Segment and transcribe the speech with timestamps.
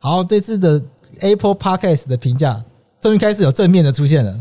[0.00, 0.80] 好，这次的
[1.20, 2.62] Apple Podcast 的评价
[3.00, 4.32] 终于开始有正面的出现了。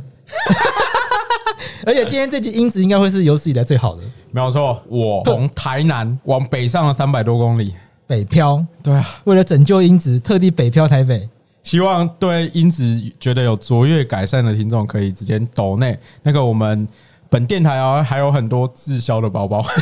[1.84, 4.80] 而且今天这集音质应该会是有史以来最好的，没有错。
[4.88, 7.74] 我从台南往北上了三百多公里，
[8.06, 8.64] 北漂。
[8.84, 11.28] 对啊，为了拯救音质，特地北漂台北。
[11.64, 16.88] 希望对音质觉得有卓越改善的听众，可以直接抖内那个我们
[17.30, 19.66] 本电台啊，还有很多滞销的包包。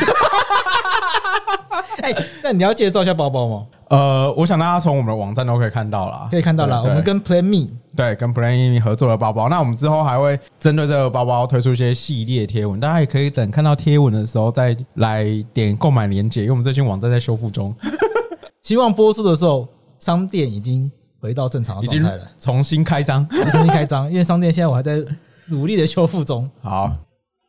[2.02, 2.14] 哎，
[2.44, 3.66] 那你要介绍一下包包吗？
[3.90, 6.82] 呃，我想大家从我们的网站都可以看到了，可以看到了。
[6.82, 17.74] 我们跟 Plan Me 对跟 Plan Me 合作的包包，那我们之后还会针对这个包包推出一些系列贴文，大家也可以等看到贴文的时候再来点购买链接，因为我们最近网站在修复中。
[18.64, 19.68] 希望播出的时候，
[20.00, 24.10] 商店已经回到正常的状态了，重新开张，重新开张。
[24.10, 24.98] 因为商店现在我还在
[25.46, 26.50] 努力的修复中。
[26.64, 26.92] 好，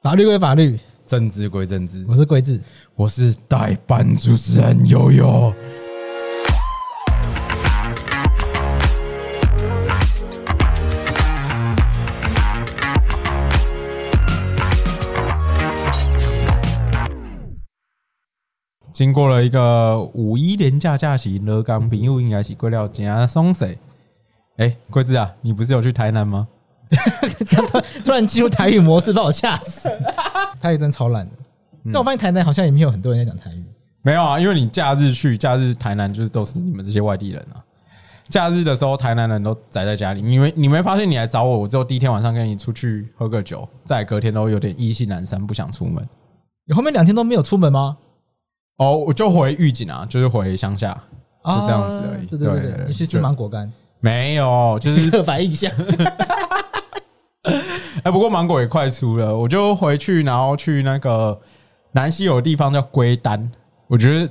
[0.02, 2.04] 法律归法律，政治归政治。
[2.06, 2.60] 我是桂智，
[2.94, 5.50] 我是代班主持人悠悠。
[18.96, 23.76] 经过了一个五一连假假期，乐刚平又应该是过了真松势。
[24.56, 26.48] 哎，桂子啊，你不是有去台南吗？
[27.46, 29.90] 突 突然进入台语模式，把我吓死。
[30.58, 31.32] 台语真超烂的，
[31.92, 33.62] 但我发现台南好像也没有很多人在讲台语。
[34.00, 37.60] 没有啊，因为你假日去，假日台南就是都是你们这些外地人啊。
[38.30, 40.22] 假日的时候，台南人都宅在家里。
[40.22, 46.02] 你没你没发现你来找我，我之后第一天晚上跟你出去喝个酒，再隔天都有点意兴阑珊，不想出门。
[46.64, 47.98] 你后面两天都没有出门吗？
[48.78, 50.92] 哦，我就回预警啊，就是回乡下，
[51.46, 52.26] 是这样子而已。
[52.26, 53.70] 对对对对，你去吃芒果干？
[54.00, 55.72] 没有，就是 刻板印象。
[58.04, 61.40] 哎，不过芒果也快出了，我就回去，然后去那个
[61.92, 63.50] 南溪有个地方叫龟丹。
[63.86, 64.28] 我觉得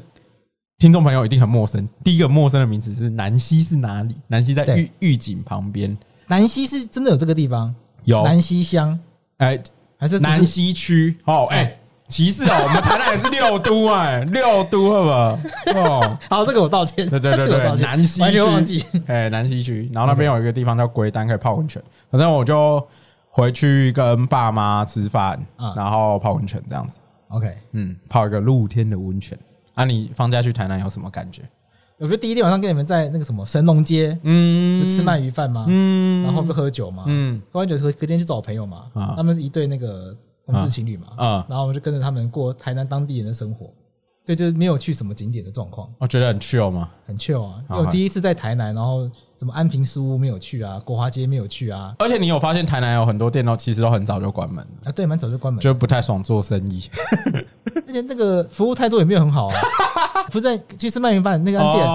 [0.77, 4.15] 听众朋友一定很陌生，第一个陌生的名字是南溪是哪里？
[4.27, 5.97] 南溪在预预警旁边。
[6.27, 7.73] 南溪是真的有这个地方？
[8.03, 8.99] 有南溪乡？
[9.37, 9.59] 哎，
[9.97, 11.17] 还是南溪区？
[11.25, 11.74] 哦，哎。
[12.07, 15.39] 歧视哦，我们台南也是六都哎，六都好不好？
[15.75, 17.09] 哦， 好，这个我道歉。
[17.09, 18.21] 对对对对，南西
[18.79, 21.81] 区，哎，南西区，然后那边有一个地方叫龟丹，可以泡温泉。
[22.11, 22.85] 反正我就
[23.29, 25.43] 回去跟爸妈吃饭，
[25.75, 26.99] 然后泡温泉这样子。
[27.29, 29.37] OK，嗯，泡一个露天的温泉。
[29.73, 31.41] 啊，你放假去台南有什么感觉？
[31.97, 35.65] 我觉得第一天晚上跟你们在那个什么神农街，嗯，吃鳗鱼饭吗？
[35.67, 37.05] 嗯，然后不喝酒吗？
[37.07, 38.83] 嗯，喝完酒隔隔天去找我朋友嘛，
[39.15, 40.15] 他们是一对那个。
[40.45, 43.65] 同志情侣嘛，啊，然后我们就跟着他们过台南当地人的生活，
[44.23, 45.89] 所以就是没有去什么景点的状况。
[45.97, 46.89] 我觉得很 chill 吗？
[47.07, 51.95] 很 chill 啊，因为我第一次在台南，然后什么安平书屋没有去啊，国华街没有去啊。
[51.99, 54.91] 而且你有发现台南有很多店都其实都很早就关门了啊？
[54.91, 56.89] 对，蛮早就关门，就不太爽做生意。
[57.75, 59.55] 而且那个服务态度也没有很好啊。
[60.31, 61.87] 不是在去吃鳗鱼饭那个店，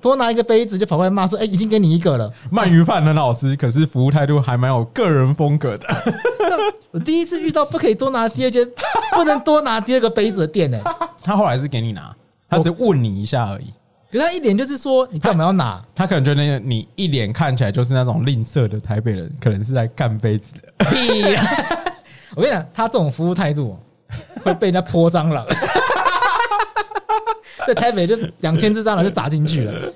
[0.00, 5.86] 多拿一个杯子就跑过来骂说：“哎，已经给你一个了。”鳗鱼饭很好吃，可是服务态度还蛮有个人风格的。
[6.98, 8.68] 我第一次遇到不可以多拿第二间，
[9.14, 10.82] 不能多拿第二个杯子的店呢。
[11.22, 12.12] 他后来是给你拿，
[12.50, 13.72] 他只问你一下而已。
[14.10, 20.62] 可是他一脸就是说：“你干嘛要拿？”他可能觉得你一脸看起来就是那种吝啬的台北人，可能是在干杯子的。
[22.34, 23.78] 我跟你讲，他这种服务态度
[24.42, 25.46] 会被人家泼蟑螂。
[27.68, 29.92] 在台北就两千只蟑螂就砸进去了。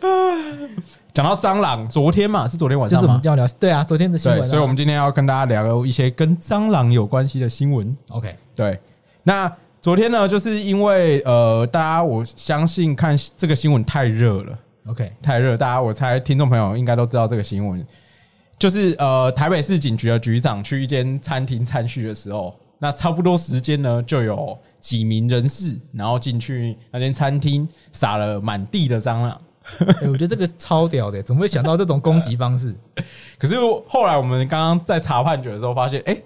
[1.15, 4.45] 讲到蟑螂，昨天嘛是昨天晚上，就是我们要聊对啊，昨天的新闻。
[4.45, 7.97] 所以我们今天要跟大家聊一些跟蟑螂有关系的新闻。
[8.11, 8.79] OK，对。
[9.23, 9.51] 那
[9.81, 14.59] 昨天呢，就是因为呃，大家我相信看这个新闻太热了。
[14.89, 17.83] OK，太热，大家我猜听众朋友应该都知道这个新闻，
[18.59, 24.59] 就是呃，台北市警局的局长去一间餐厅餐叙的时候，那差不多时间呢就有。
[24.83, 29.41] 几名人士，然后进去那间餐厅，撒了满地的蟑螂。
[30.01, 32.75] 欸， 我觉得这个超屌的，怎么会想到这种攻击方式？
[33.39, 33.55] 可是
[33.87, 36.21] 后来我们刚刚在查判决的时候发现，哎，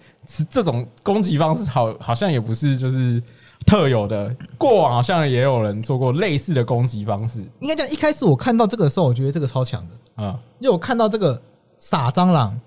[0.49, 3.23] 这种攻击方式好好像也不是就是
[3.67, 7.44] 特有的，过往好像也有人做过类似的攻击方式。
[7.61, 11.41] 应该讲，一开始我看到这个的时候，我觉得这个超强的啊，因为我看到这个
[11.76, 12.58] 撒蟑螂。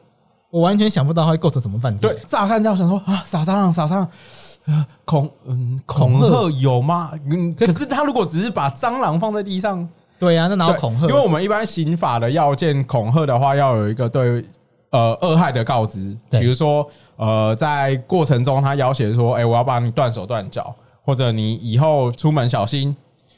[0.52, 2.10] 我完全想不到他会构成什么犯罪。
[2.10, 4.06] 对，乍看这样想说啊，撒蟑螂，撒蟑
[4.66, 6.60] 螂，恐嗯恐吓。
[6.60, 7.12] 有吗？
[7.30, 9.88] 嗯，可是他如果只是把蟑螂放在地上，
[10.18, 11.08] 对呀、啊，那哪有恐吓？
[11.08, 14.44] 因为我们一般刑法的要件，恐吓的话要有一个对
[14.90, 20.74] 呃恶害的告知，比如说呃在过程中他要挟说，哎，我要把你断手断脚，
[21.06, 22.96] 或者你以后出门小心，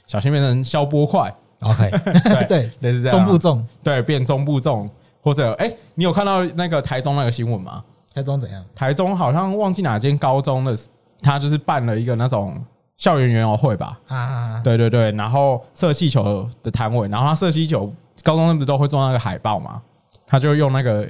[0.07, 1.33] 小心变成消波块。
[1.59, 1.91] OK，
[2.47, 4.89] 对，类似这样，中部重，对，变中部重，
[5.21, 7.83] 或者哎，你有看到那个台中那个新闻吗？
[8.13, 8.63] 台中怎样？
[8.75, 10.77] 台中好像忘记哪间高中的，
[11.21, 12.59] 他就是办了一个那种。
[12.97, 17.91] 校园园游会吧，啊，对对对，然后射气球的摊位，然后他射气球，
[18.21, 19.81] 高中那不都会做那个海报嘛？
[20.27, 21.09] 他就用那个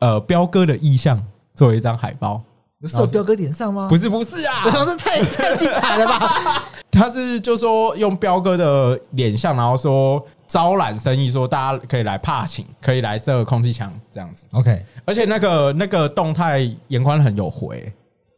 [0.00, 1.22] 呃彪哥的意象
[1.54, 2.40] 做一张海报，
[2.86, 3.88] 射彪哥脸上吗？
[3.90, 6.64] 不是不是啊，我想这太 太精彩了吧？
[6.90, 14.46] 他是就说用彪哥的脸像，然后说招揽生意，说大家可以来怕请，可以来射空气枪这样子。
[14.52, 17.92] OK，而且那个那个动态严宽很有回。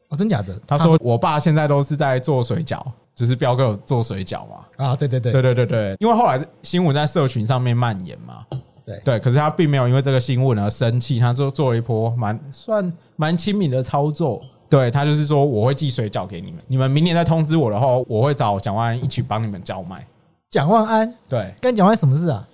[0.09, 0.53] 哦，真假的？
[0.67, 2.85] 他说：“我爸现在都是在做水饺，
[3.15, 8.45] 就是彪哥有做水饺嘛。”啊，对对对，对对对对，因为后来新闻在社群上面蔓延嘛，
[8.85, 14.43] 对对，可是他并没有因为这个新闻而生气，他就做了一波蛮算蛮亲民的操作。
[14.69, 20.05] 对，他就是说我会寄水饺给你们，你们明年再通知我的话，我会找蒋万安一起帮你们叫卖。
[20.51, 22.47] 蒋万安，对，跟蒋万安什么事啊？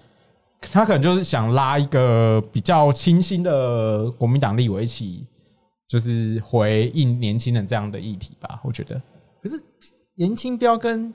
[0.60, 5.26] 他可能就是想拉一个比较清新的国民党立委一起。
[5.88, 9.00] 就是回应年轻人这样的议题吧，我觉得。
[9.40, 9.54] 可是
[10.16, 11.14] 颜清标跟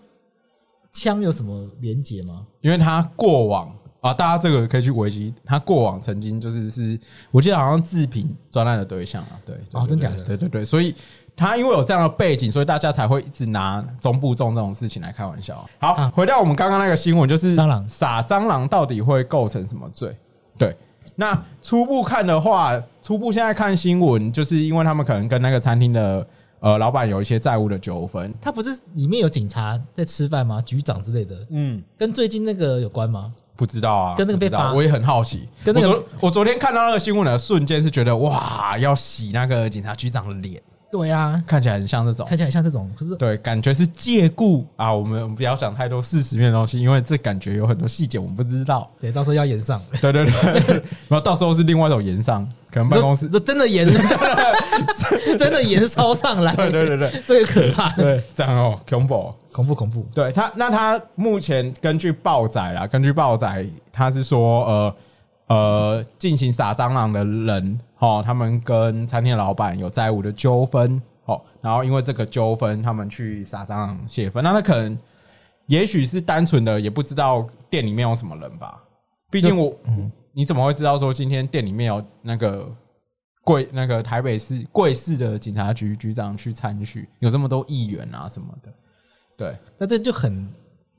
[0.94, 2.48] 枪有什么连结吗？
[2.62, 3.69] 因为他过往
[4.00, 6.98] 啊，大家这个可以去维基，他过往曾经就是是，
[7.31, 10.95] 我记得好像自评专案的对象啊，对，哦，真假的，对对对，所以
[11.41, 15.67] 他因为有这样的背景，所以大家才会一直拿中部重这种事情来开玩笑。
[15.79, 20.15] 好，回到我们刚刚那个新闻，就是蟑螂撒蟑螂到底会构成什么罪？
[20.57, 20.75] 对。
[21.15, 26.25] 那初步看的话，初步现在看新闻，就是因为他们可能跟那个餐厅的
[26.59, 28.31] 呃老板有一些债务的纠纷。
[28.39, 30.61] 他不是里面有警察在吃饭吗？
[30.61, 33.33] 局长之类的，嗯，跟最近那个有关吗？
[33.55, 35.49] 不知道啊，跟那个被罚，我也很好奇。
[35.63, 40.61] 跟那个我昨我昨天看到那个新闻的瞬间，是觉得哇，要洗那个警察局长的脸。
[40.91, 44.93] 对呀，看起来很像这种，看起来很像这种，可是对，感觉是借故啊。
[44.93, 48.89] 我们我们不要讲太多事实面的东西，因为这感觉有很多细节我们不知道。
[48.99, 49.81] 对，到时候要延上。
[50.01, 50.73] 对对对，
[51.07, 53.88] 然后到时候是另外一种延上，可能办公室这真的延，
[55.39, 56.53] 真的延烧上来。
[56.55, 57.89] 对对对对，这个可怕。
[57.95, 60.05] 对，这样哦，恐怖恐怖恐怖。
[60.13, 64.95] 对他，那他目前根据报载啦，根据报载，他是说呃
[65.51, 67.80] 呃，进行撒蟑螂的人。
[68.00, 74.44] 哦，他们跟餐厅老板有债务的纠纷，哦，然后因为这个纠纷，他们去撒蟑螂泄愤。
[74.44, 74.98] 那他可能，
[75.68, 78.81] 也许是单纯的也不知道店里面有什么人吧。
[79.30, 79.75] 毕竟我，
[80.31, 82.74] 你怎么会知道说今天店里面有那个
[83.44, 88.74] 贵那个台北市贵市的警察局局长去参叙，有这么多议员啊什么的？
[89.38, 90.47] 对，那这就很。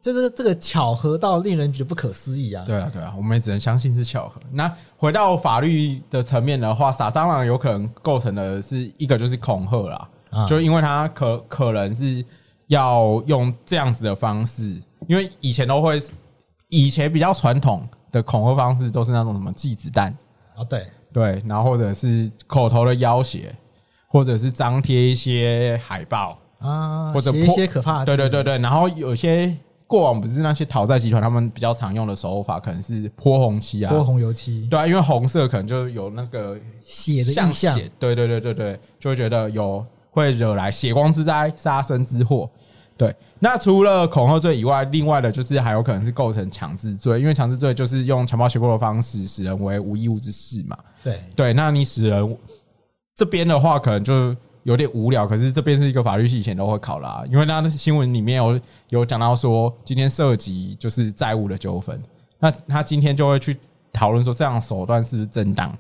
[0.03, 2.65] 这是这个巧合到令人觉得不可思议啊！
[2.67, 4.41] 对啊，对啊，我们也只能相信是巧合。
[4.51, 10.09] 那回到法律的层面的话，撒蟑螂有可能构成的是一个就是恐吓啦，
[10.49, 12.25] 就因为他可可能是
[12.67, 14.77] 要用这样子的方式，
[15.07, 16.03] 因为以前都会，
[16.69, 20.13] 以前比较传统的恐吓方式都是那种什么寄子弹
[20.57, 23.55] 啊，对对，然后或者是口头的要挟，
[24.09, 29.57] 或者是张贴一些海报啊，或者写一些可怕的，对对对对，然后有些。
[29.93, 42.49] 过往不是那些讨债集团，他们比较常用的手法可能是泼红漆啊，泼红油漆，对啊，因为红色可能就有那个血的印象，对对对对对，就会觉得有会惹来血光之灾、杀身之祸。
[42.97, 50.75] 对，那除了恐吓罪以外，另外的就是还有可能是构成强制罪，因为强制罪就是用强暴胁迫的方式使人为无义务之事嘛。
[51.05, 52.39] 对对，那你使人
[53.15, 54.35] 这边的话，可能就。
[54.65, 57.25] 有点无聊，可是这边是一个法律系，以前都会考啦。
[57.31, 62.01] 因为他的新闻里面有有讲到说，今天涉及就是债务的纠纷，
[62.39, 63.57] 那他今天就会去
[63.93, 65.77] 讨论说，这样手段是不是正当？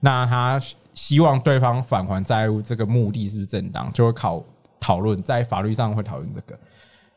[0.00, 0.60] 那他
[0.94, 3.90] 希望对方返还债务这个目的是不是正当？
[3.92, 4.42] 就会考
[4.78, 6.58] 讨论，在法律上会讨论这个。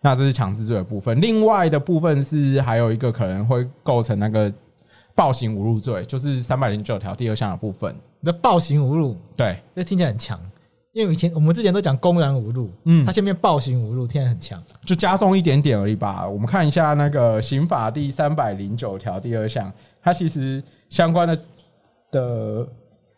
[0.01, 4.53] 那这是强制罪的部分，另外的部分是还有一个可能会构成那个
[5.15, 7.95] 暴行侮辱罪，就是三百零九条第二项的部分。
[8.21, 10.39] 这暴行侮辱，对，这听起来很强。
[10.95, 16.25] 因为以前我们之前都讲公然侮辱，嗯，他现在暴行侮辱，听起来很强，就加重一点点而已吧。
[16.25, 19.69] 我们看一下那个刑法第三百零九条第二项，
[20.01, 21.37] 它其实相关的
[22.11, 22.67] 的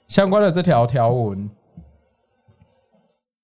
[0.07, 1.47] 相关的这条条文，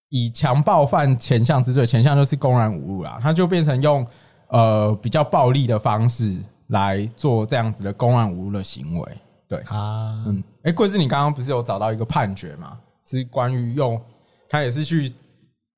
[0.10, 4.04] 以强暴犯前项之罪，前项就是公然侮辱啦，它就变成用
[4.48, 9.18] 呃比较暴力的方式来做这样子的公然侮辱的行为。
[9.48, 12.80] 对啊，嗯，哎，贵司，你刚刚不是有找到一个判决吗？
[13.06, 14.02] 是关于用。
[14.54, 15.12] 他也是去，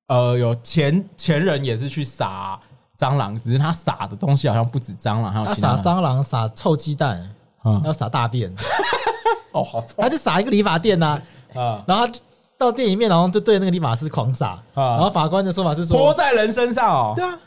[0.08, 2.60] 呃，有前前人也是去撒
[2.98, 7.26] 蟑螂，只是他撒的东西好像不止蟑螂，还有他撒蟑螂、撒臭鸡蛋，
[7.62, 8.54] 还要撒大便。
[9.52, 9.94] 哦，好臭！
[10.02, 11.18] 他就撒一个理发店呐，
[11.54, 12.12] 啊，然后他
[12.58, 17.40] 到店里面，然后就对那个理发师狂撒，然后法官的说法是说泼在人身上哦，对啊，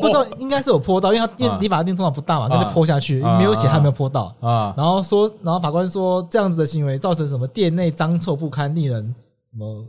[0.00, 4.32] 不知道应该是有泼到，因为他店理发店通常不大嘛，他就泼下去，没有血他没有泼到。
[4.40, 9.12] 啊，然后说，然后法官说这样子的行为造成什么店内脏臭不堪，令人
[9.50, 9.84] 什么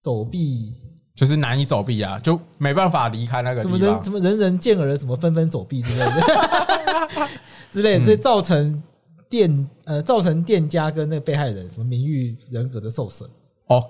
[0.00, 0.72] 走避，
[1.14, 7.28] 就是难以走避啊，就没办法离开那个地方，怎么人怎么人人见而什么纷纷走避之类的
[7.72, 8.82] 之类的，所以造成。
[9.30, 13.28] 店呃，造成店家跟那个被害人什么名誉人格的受损
[13.66, 13.84] 哦。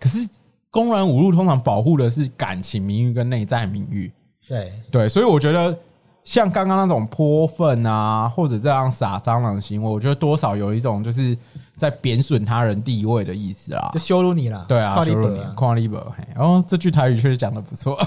[0.00, 0.26] 可是
[0.70, 4.10] 公然侮辱通常保护的是感情名誉跟内在名誉。
[4.48, 5.78] 对对，所以我觉得
[6.24, 11.36] 像刚刚那种泼粪啊，或者这样撒蟑螂的行为，我觉得多少有一种就是
[11.80, 14.66] 在贬损他人地位的意思啊，就羞辱你了。
[14.68, 15.96] 对啊，羞辱你，夸你不？
[16.36, 17.98] 然后这句台语确实讲的不错。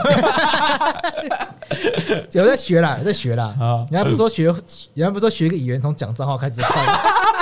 [2.32, 3.46] 有在学啦，有在学啦。
[3.60, 4.54] 啊人家不是说学，人
[4.96, 6.86] 家不是说学一个语言从讲脏话开始看，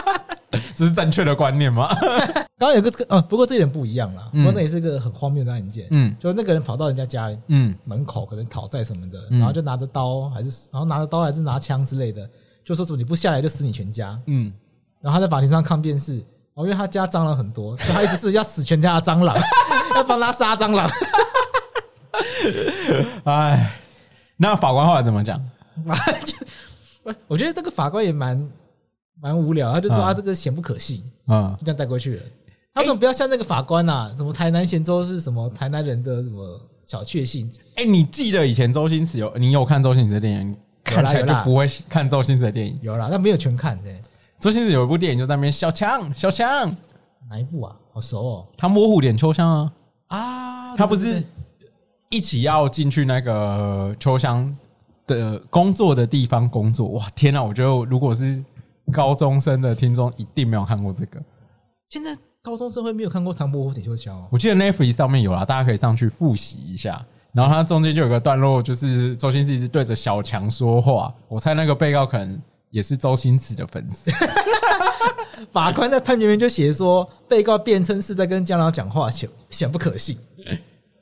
[0.74, 1.90] 这是正确的观念吗？
[2.58, 4.30] 刚刚有个这个，不过这一点不一样啦。
[4.32, 5.88] 不过那也是一个很荒谬的案件。
[5.92, 12.30] 嗯，就那个人跑到人家家里，嗯，门口可能讨债什么的，然后就拿着刀，还是然后拿着刀还是拿枪之类的，
[12.64, 14.18] 就说什么你不下来就死你全家。
[14.28, 14.54] 嗯，
[15.02, 19.36] 然后他在法庭上抗辩是，哦，因为他家蟑螂很多，所以他意思是要死全家的蟑螂，
[19.96, 20.90] 要帮他杀蟑螂。
[23.26, 23.78] 哎。
[24.38, 25.40] 那法官后来怎么讲？
[27.28, 28.50] 我觉得这个法官也蛮
[29.22, 32.24] 蛮无聊，他就说他这个嫌不可信，嗯，就这样带过去了。
[32.74, 34.12] 他怎么不要像那个法官呐、啊？
[34.18, 37.48] 什么台南咸州是什么台南人的什么小确幸？
[37.76, 40.58] 哎，你记得以前周星驰有你有看周星驰的电影？
[40.84, 42.80] 看起来就不会看周星驰的电影。
[42.82, 43.90] 有啦，但没有全看的。
[44.42, 46.70] 周星驰有一部电影就在那边小强小强，
[47.30, 47.76] 哪一部啊？
[47.94, 49.72] 好熟哦，他摸虎点秋香啊
[50.08, 51.24] 啊，他不是。
[52.14, 54.54] 一起要进去那个秋香
[55.08, 57.08] 的工作的地方工作，哇！
[57.16, 58.44] 天哪，我觉得如果是
[58.92, 61.24] 高中生的听众，一定没有看过这个。
[61.88, 64.28] 现在高中生会没有看过《唐伯虎点秋香》哦？
[64.30, 67.02] 我记得 Netflix 上面有啦，大家可以上去复习一下。
[67.32, 71.14] 然后它中间就有个段落，就是周星驰一直对着小强说话。
[71.30, 72.38] 我猜那个被告可能
[72.72, 74.10] 也是周星驰的粉丝。
[75.52, 80.18] 法官在判决里面就写说，被告辩称是在跟江老讲话，显显不可信。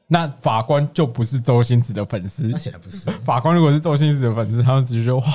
[0.08, 3.12] 那法官就不是周星驰的粉丝，那显然不是。
[3.24, 5.26] 法官如果是周星驰的粉丝，他们直接说哇，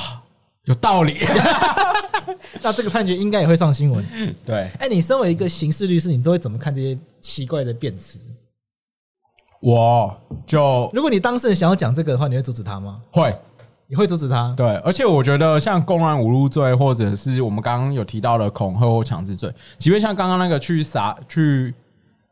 [0.64, 1.16] 有道理。
[2.62, 4.04] 那这个判决应该也会上新闻。
[4.44, 8.18] 对，哎，你身为一个刑事律师，你都会怎么看这些奇怪的辩词？
[9.60, 12.96] 我就如果你当事人想要讲这个的话，你会阻止他吗？
[13.12, 13.36] 会，
[13.94, 14.52] 你会阻止他？
[14.56, 21.72] 对，而且我觉得像公然侮辱罪，或者是我们刚刚有提到的恐吓或强制罪，即便像刚刚那个去撒去。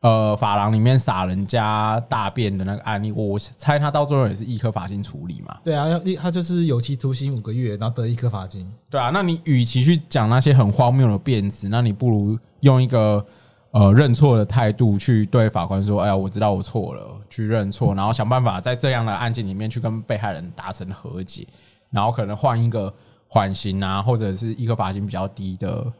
[0.03, 5.57] 呃，法廊里面撒人家大便的那个案例，我猜他到最后也是一颗罚金处理嘛？
[5.63, 8.69] 对啊，要他就是有期徒刑五个月，然后得一颗罚金。
[8.91, 13.25] 对啊，那你与其去讲那些很荒谬的辩词，那你不如用一个
[13.73, 21.47] 呃认错的态度去对法官说：“哎呀，我知道我错了，去认错，然后想办法在这样的案件里面去跟被害人达成和解，
[21.91, 22.93] 然后可能换一个
[23.29, 25.93] 缓刑啊，或者是一个罚金比较低的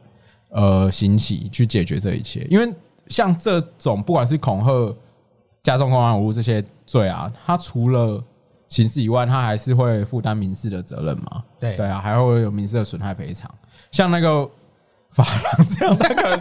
[0.49, 2.73] 呃刑期去解决这一切，因为。”
[3.07, 4.95] 像这种不管是恐吓、
[5.61, 8.23] 加重公安侮辱这些罪啊，他除了
[8.69, 11.43] 刑事以外，他还是会负担民事的责任嘛？
[11.59, 13.53] 对对啊，还会有民事的损害赔偿。
[13.91, 14.49] 像那个
[15.13, 16.39] 发廊这样，他可能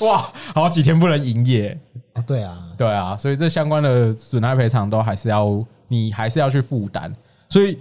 [0.00, 1.78] 哇，好几天不能营业
[2.12, 2.22] 啊！
[2.22, 7.12] 对啊，对啊，所以这相关的损害赔偿都还是要你还是要去负担。
[7.48, 7.78] 所以，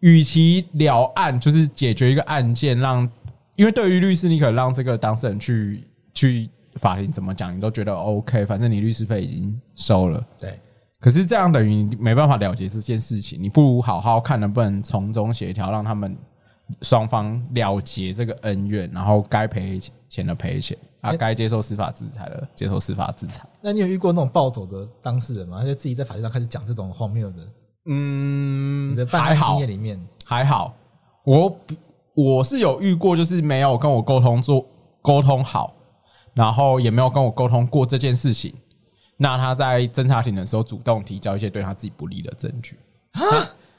[0.00, 3.08] 与其了案，就是解决一个案件，让
[3.56, 6.50] 因为对于律师，你可能让这个当事人去去。
[6.76, 10.24] 法庭怎么讲，你都觉得 OK，反正你律师费已经收了。
[10.40, 10.58] 对，
[10.98, 16.16] 可是这样等于你没办法了结这件事情，你不如好好看能不能从中协调，让他们
[16.80, 23.46] 双方了结这个恩怨，然后该赔钱的赔钱啊，该接受司法制裁的接受司法制裁。
[23.60, 25.58] 那你有遇过那种暴走的当事人吗？
[25.60, 27.38] 而且自己在法庭上开始讲这种荒谬的？
[27.86, 30.74] 嗯，你的办案经验里面还好，
[31.24, 31.56] 我
[32.14, 34.66] 我是有遇过，就是没有跟我沟通做
[35.02, 35.74] 沟通好。
[36.34, 38.54] 然后也没有跟我沟通过这件事情，
[39.18, 42.78] 那他在侦查庭的时候主动提交一些对他自己不利的证据
[43.10, 43.20] 啊，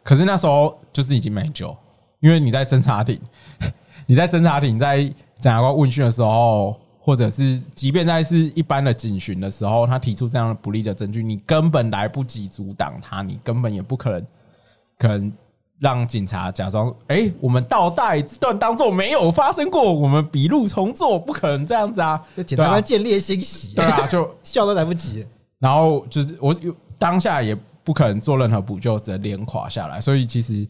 [0.03, 1.75] 可是那时候就是已经没救，
[2.23, 3.19] 因为你在侦查庭，
[4.07, 5.13] 你在侦查庭在检
[5.51, 14.25] 察官问讯的时候，或者是即便在是一般的警询的时候，他提出这样的不利的证据，你根本来不及阻挡他，你根本也不可能
[14.97, 15.31] 可能。
[15.79, 22.23] 让警察假装，哎、欸，我们倒带这段当做没有发生过，我们笔录重做，不可能这样子啊！
[22.37, 25.25] 就检察官见猎心喜，对啊，就 笑都来不及。
[25.59, 26.55] 然后就是我
[26.97, 27.53] 当下也
[27.83, 29.99] 不可能做任何补救，只能连垮下来。
[29.99, 30.65] 所以其实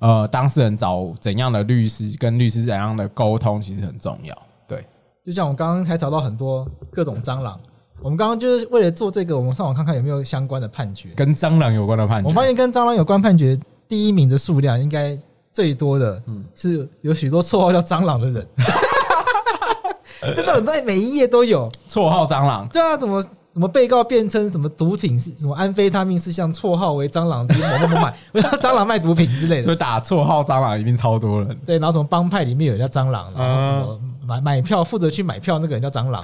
[0.00, 4.36] 呃，当事人找怎样的律师，跟律师怎样的沟通，其实很重要。
[4.66, 4.86] 对，
[5.24, 7.58] 就像我刚刚才找到很多各种蟑螂。
[8.00, 12.28] 我们刚刚就是为了做这个，我们上网看看有没有相关的判决，跟蟑螂有关的判决。
[12.28, 15.18] 我发现跟蟑螂有关判决第一名的数量应该
[15.52, 16.22] 最多的，
[16.54, 18.46] 是有许多绰号叫蟑螂的人，
[20.36, 22.68] 真的很多，每一页都有绰号蟑螂。
[22.68, 23.20] 对啊，怎么
[23.58, 28.14] 怎么被告辩称什么毒品是什么安非他命是像绰号为蟑螂之某某某买，
[28.62, 31.58] 蟑螂卖毒品之类的，所以打绰号蟑螂一定超多人。
[31.66, 36.22] 对，然后什么帮派里面有人叫蟑螂，然后什么买买票负责去买票那个人叫蟑螂。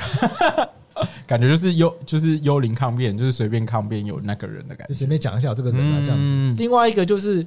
[1.26, 6.55] 感觉就是幽，就是幽灵抗辩，就是随便抗辩有那个人的感觉，就随便讲一下这个人啊这样子。
[6.57, 7.45] 另外一个就是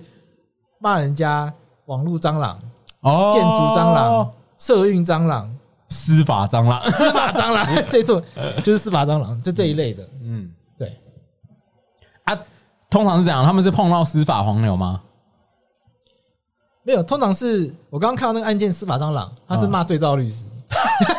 [0.82, 1.54] 骂人家
[1.86, 2.60] 网络蟑螂、
[3.04, 5.50] 哦，建筑蟑螂、社运蟑螂、
[5.90, 8.22] 司法蟑螂、司法蟑螂， 这错
[8.64, 10.08] 就是司法蟑螂，就这一类的。
[10.22, 11.00] 嗯，对。
[12.24, 12.38] 啊，
[12.90, 15.02] 通常是这样，他们是碰到司法黄牛吗？
[16.84, 20.46] 没有，通常是我刚刚看到那个案件，司法蟑螂他是骂对照律师，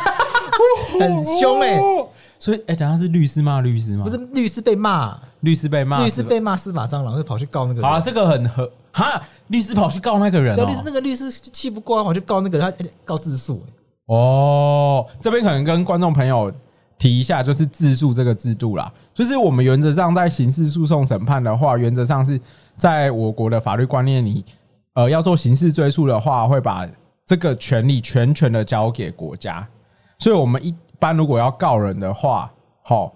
[1.01, 2.07] 很凶哎、欸。
[2.41, 4.05] 所以，哎，等下是律师骂律师吗？
[4.05, 7.91] 不是，律师被骂，律师被骂，律师被骂司法蟑螂，就跑去告那个人。
[7.91, 13.61] 啊，这个很合哈，律师跑去告那个人，对，律师那个律师气不过，跑去告那个人，他告自诉。
[14.09, 16.53] 哦，这边可能跟观众朋友
[16.99, 18.93] 提一下，就是自诉这个制度啦。
[19.15, 22.39] 就是我们原则上在刑事诉讼审判的话，原则上是
[22.77, 24.45] 在我国的法律观念里，
[24.93, 26.87] 呃，要做刑事追诉的话，会把
[27.25, 29.67] 这个权利全权的交给国家。
[30.19, 30.75] 所以，我们一。
[31.01, 33.13] 般如果要告人的话，好，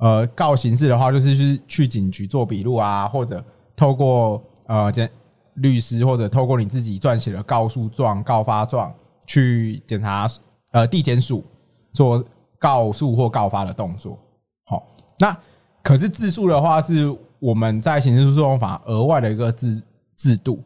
[0.00, 3.42] 呃，告刑事的话，就是去去警局做笔录啊，或者
[3.74, 5.10] 透过呃检
[5.54, 8.92] 律师，或者透过你自己撰写的告诉状、告发状
[9.26, 10.26] 去检查
[10.72, 11.44] 呃地检署
[11.92, 12.24] 做
[12.58, 14.18] 告诉或告发的动作。
[14.64, 14.86] 好，
[15.18, 15.36] 那
[15.82, 19.82] 可是自诉的话，是我们在刑事诉讼法额外的一个制
[20.16, 20.62] 制度，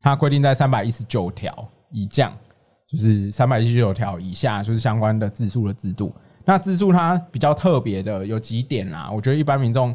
[0.00, 2.32] 它规定在三百一十九条以降。
[2.86, 6.12] 就是三百一十九条以下，就是相关的自诉的制度。
[6.44, 9.94] 那自诉它比较特别的有几点啦，我觉得一般民众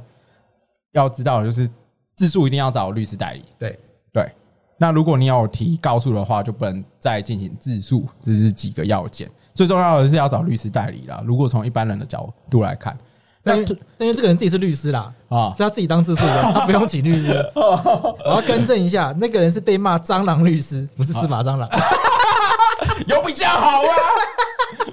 [0.93, 1.69] 要知道，就是
[2.15, 3.43] 自诉一定要找律师代理。
[3.59, 3.77] 对
[4.13, 4.31] 对。
[4.77, 9.29] 那如果你有提告诉的话，就不能再进行自诉，这是几个要件。
[9.53, 11.21] 最重要的是要找律师代理啦。
[11.25, 12.97] 如果从一般人的角度来看，
[13.41, 13.63] 但
[13.97, 17.31] 但因为这个人自己是律师啦，啊，是他自己当自诉的， 他不用请律师。
[17.55, 21.69] 我要更正一下，那个人是被骂蟑螂律师，不是司法蟑螂。
[23.07, 23.91] 有比较好啊？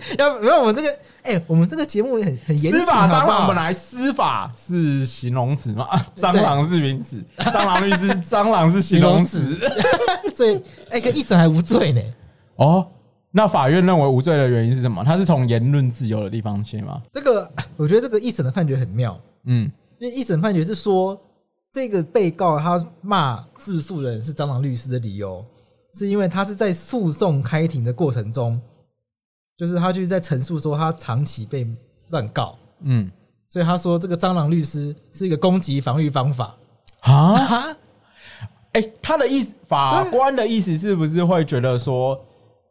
[0.18, 0.88] 要没有我们这个？
[1.22, 2.72] 哎、欸，我们这个节目很很严谨。
[2.72, 7.22] 司法蟑螂本来司法是形容词嘛，蟑螂是名词。
[7.38, 9.56] 蟑螂律师，蟑螂是形容词。
[10.34, 10.60] 所以，
[10.90, 12.02] 哎，跟一审还无罪呢？
[12.56, 12.86] 哦，
[13.30, 15.04] 那法院认为无罪的原因是什么？
[15.04, 17.00] 他是从言论自由的地方切吗？
[17.12, 19.16] 这个，我觉得这个一审的判决很妙。
[19.44, 21.20] 嗯，因为一审判决是说，
[21.72, 25.44] 这个被告他骂自诉人是蟑螂律师的理由。
[25.94, 28.58] 是因为他是在诉讼开庭的过程中，
[29.62, 31.64] 就是他就是在陈述说他长期被
[32.10, 33.08] 乱告，嗯，
[33.46, 36.56] 所以他说这个蟑螂律师是一个攻击防御方法。
[37.02, 37.68] 啊，
[38.72, 42.20] 哎，他的意思，法官的意思是不是会觉得说，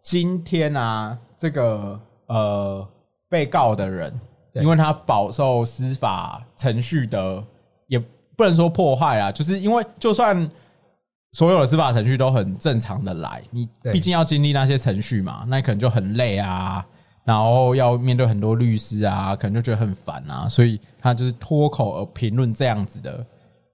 [0.04, 2.86] 今天啊，这个呃
[3.30, 4.14] 被告的人，
[4.56, 7.42] 因为他饱受司法程序的，
[7.88, 7.98] 也
[8.36, 10.52] 不能说破坏啊，就是因为就算。
[11.32, 16.86] 所有的司法程序都很正常的来，你毕竟要经历那些程序嘛，那你可能就很累啊，
[17.24, 23.26] 然后要面对很多律师啊，可能就觉得很烦啊，所以他就是脱口而评论这样子的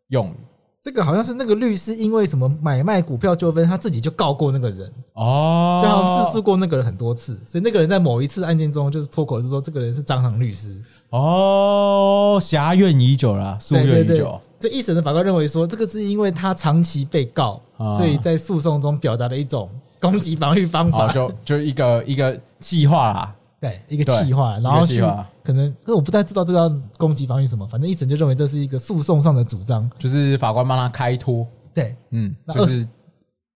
[0.09, 0.35] 用语。
[0.83, 10.79] 这个好像是那个律师因为什么买卖股票纠纷，他自己就告过那个人哦，就好像试试过那个人很多次，所以那个人在某一次案件中就是脱口就说这个人是蟑螂律师。
[11.09, 14.39] 哦，挟怨已久了，夙愿已久。
[14.59, 17.61] 这一审的法官认为说，这个是因为他长期被告，
[17.95, 19.69] 所以在诉讼中表达了一种
[20.01, 24.99] 攻击防御方法，就就一个一个气话啦，对，一个气话，然后去
[25.43, 32.85] 可能，可是我不太知道这叫攻击防御什么，反正一审就认为这是一个诉讼上的主张，就是法官帮他开脱，对，嗯，就是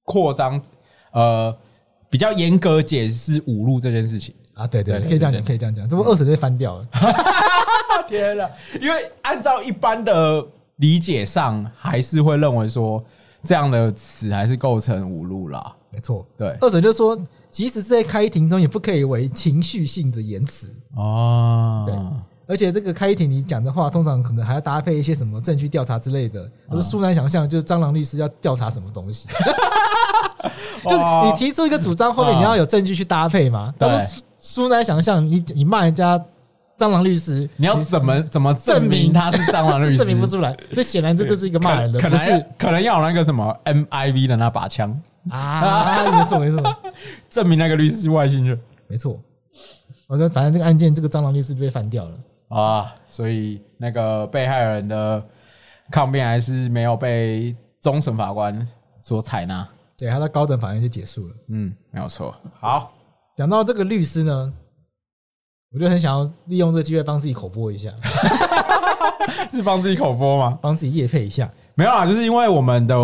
[0.06, 0.62] 扩张，
[1.12, 1.54] 呃，
[2.10, 4.34] 比较严格解释侮辱这件事情。
[4.54, 6.86] 啊，对对，可以这样讲，可以这样讲，这不二审就翻掉了。
[8.08, 8.50] 天哪！
[8.82, 10.46] 因为按照一般的
[10.78, 13.02] 理解上，还是会认为说
[13.44, 15.74] 这样的词还是构成侮辱啦。
[15.94, 17.18] 没错，对，二审就说，
[17.50, 21.86] 即使是在开庭中，也不可以为情绪性的言辞哦。
[21.88, 21.96] 对，
[22.48, 26.50] 而且这个开庭你讲的话，通常可能还要搭配一些什么证据调查之类的。
[26.68, 29.28] 我是，殊难想象，就是蟑螂律师要调查什么东西？
[30.90, 33.74] 就你提出一个主张，后面你要有证据去搭配嘛？
[33.78, 34.22] 但是。
[34.42, 36.18] 殊难想象，你你骂人家
[36.78, 39.98] 蟑蟑螂律师，你要怎么怎么证明他 是蟑螂律师？
[39.98, 45.00] 证明不出来，这显然这就是一个骂人的，可能是可能要有那个什么 MIV 的那把枪
[45.30, 46.12] 啊？
[46.12, 46.62] 没错没错，
[47.30, 49.20] 证明那个律师是外星人，没错。
[50.08, 52.18] 我说反正这个案件，这个蟑螂律师就被翻掉了
[52.50, 55.24] 啊，所以那个被害人的
[55.92, 58.68] 抗辩还是没有被终审法官
[59.00, 59.66] 所采纳，
[59.98, 61.36] 对，他在高等法院就结束了。
[61.50, 62.36] 嗯，没有错。
[62.60, 62.92] 好，
[63.42, 64.54] 讲到这个律师呢。
[65.74, 67.90] 我就很想要利用这个机会帮自己口播一下，
[69.50, 70.60] 是帮自己口播吗？
[70.62, 71.50] 帮自己夜配一下？
[71.76, 72.96] 没有啊，就是因为我们的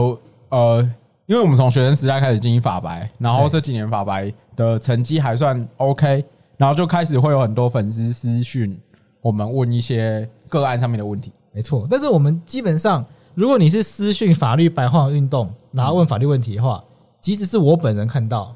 [0.50, 0.82] 呃，
[1.28, 6.24] 因为我们从学生时代开始经营法白，然后这几年法白的成绩还算 OK，
[6.58, 8.78] 然后就开始会有很多粉丝私讯
[9.22, 11.32] 我们问一些个案上面的问题。
[11.54, 16.84] 没错，但是我们基本上，如果你是私讯法律白话运动，然后问法律问题的话，
[17.22, 18.54] 即使是我本人看到。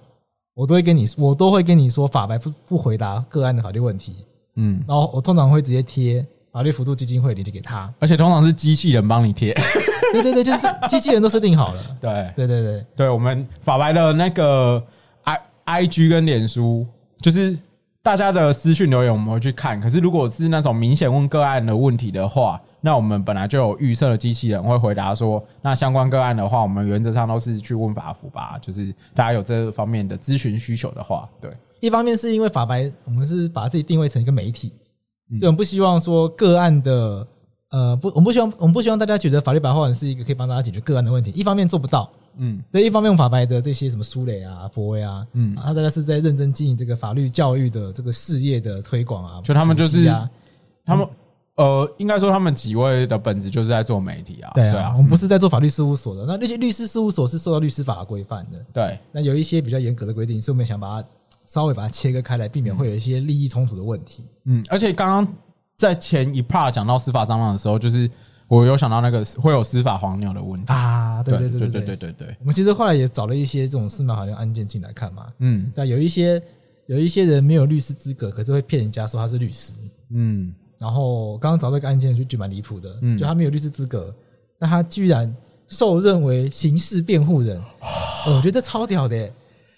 [0.62, 9.56] 我都会跟你，我都会跟你说，法白不不回答个案的法律问题，嗯，然后我通常会直接贴法律辅助基金会链接给他，而且通常是机器人帮你贴，
[10.14, 12.32] 对对对，就是机器人都设定好了，对。
[12.36, 14.84] 对对对，对我们法白的那个
[15.24, 16.86] I I G 跟脸书，
[17.18, 17.58] 就是
[18.04, 22.62] 大家的私讯留言我们会去看，可是如果是那种明显问个案的问题的话。
[22.84, 28.58] 那我们本来就有预设的机器人会回答说，那相关个案的话，我们原则上都是去问法服吧。
[28.60, 31.52] 就是大家有这方面的咨询需求的话，对。
[31.80, 34.74] 一方面是因为法白，我们是把自己定位成一个媒体，
[35.38, 37.28] 所以我们不希望说个案的，
[37.70, 41.30] 呃，不，我们不希望，我们不希望大家觉得法律白话文是一个可以帮大家解决个案的问题。
[41.32, 42.84] 一方面做不到，嗯，对。
[42.84, 50.28] 一方面用法白的这些什么书磊啊、博威啊，嗯，他大家是在认真经营这个法律教育的这个事业的推广啊，就他们就是啊
[50.84, 51.08] 他们。
[51.62, 54.52] 呃，应该说他们几位的本质就是在做媒体啊。
[54.56, 56.26] 对啊，我们不是在做法律事务所的。
[56.26, 58.66] 那那些律师事务所是受到律师法规范的。
[58.74, 61.08] 对，那有一些比较严格的规定，所以我们想把它
[61.46, 64.24] 稍微把它切割开来，避免会有一些利益冲突的问题。
[64.46, 65.36] 嗯，而且刚刚
[65.78, 68.10] 在前一 part 讲到司法蟑螂的时候，就是
[68.48, 71.22] 我有想到那个会有司法黄牛的问题啊。
[71.22, 72.38] 对对对对对对对对。
[72.40, 75.28] 我们其实后来也找了一些这种司法黄牛案件进来看嘛。
[75.38, 76.42] 嗯，但有一些
[76.88, 79.74] 有一些人没有律师资格，可是会骗人家说他是律师。
[80.10, 80.52] 嗯。
[80.82, 82.90] 然后刚刚找到一个案件就觉得蛮离谱的，
[83.20, 84.12] 就他没有律师资格，
[84.58, 85.32] 但他居然
[85.68, 87.62] 受任为刑事辩护人，
[88.26, 89.30] 我觉得这超屌的。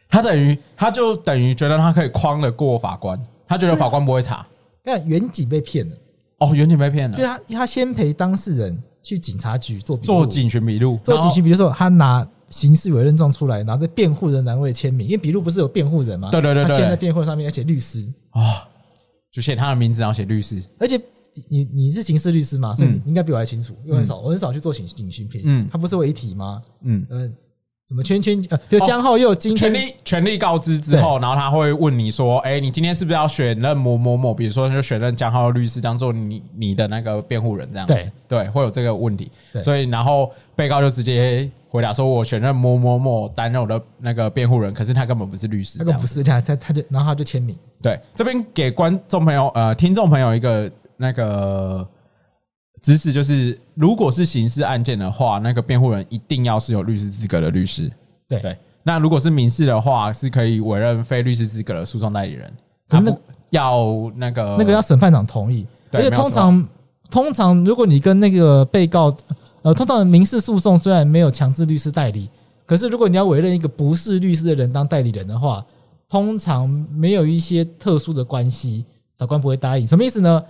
[0.08, 4.48] 他等于他就等于觉得他可以框得过法官，他觉得法官不会查。
[4.82, 5.96] 但员警被骗了
[6.38, 7.18] 哦，员警被骗了。
[7.18, 16.30] 对他，他先陪当事人去警察局做做警询笔录，做警询笔录的时候，他拿刑事委任状出来，拿着辩护人栏位签名，因为笔录不是有辩护人吗？
[16.32, 18.70] 对对对，他签在辩护上面，而且律师啊。
[19.34, 20.64] 就写他的名字，然后写律师。
[20.78, 21.02] 而且
[21.50, 23.76] 你你是刑事律师嘛，所以你应该比我还清楚。
[23.84, 25.44] 因为很少，我很少去做警警讯片。
[25.46, 26.62] 嗯，他不是会一体吗？
[26.84, 27.36] 嗯嗯，
[27.90, 28.42] 什么圈圈？
[28.50, 34.34] 呃，就江浩佑今天权力权力告知之后，然后他会问你说：“哎，你今天是不是要选任某某某？
[34.34, 39.30] 比如说，就选任江浩佑律师当做你你的那个辩护人这样。”对对，会有这个问题。
[39.62, 47.54] 所以然后被告就直接回答说：“我选任某某某担任我的那个辩护人。”可是他根本不是律师，他根本不是他他他就然后他就签名。
[47.82, 51.86] 对，这边给观众朋友、呃，听众朋友一个那个
[52.84, 57.90] 知识，就是如果是刑事案件的话，那个辩护人一定要是有律师资格的律师。
[58.28, 62.54] 对对，那如果是民事的话，是可以委任非律师资格的诉讼代理人。
[62.88, 63.18] 可是
[63.50, 66.68] 要那个那个要审判长同意，而且通常
[67.10, 69.16] 通常如果你跟那个被告，
[69.64, 72.30] 呃，通常民事诉讼虽然没有强制律师代理，
[72.66, 75.66] 可是如果你要委任一个不是律师的人当代理人的话。
[76.10, 78.86] 通常没有一些特殊的关系，
[79.18, 79.88] 法官不会答应。
[79.88, 80.44] 什么意思呢？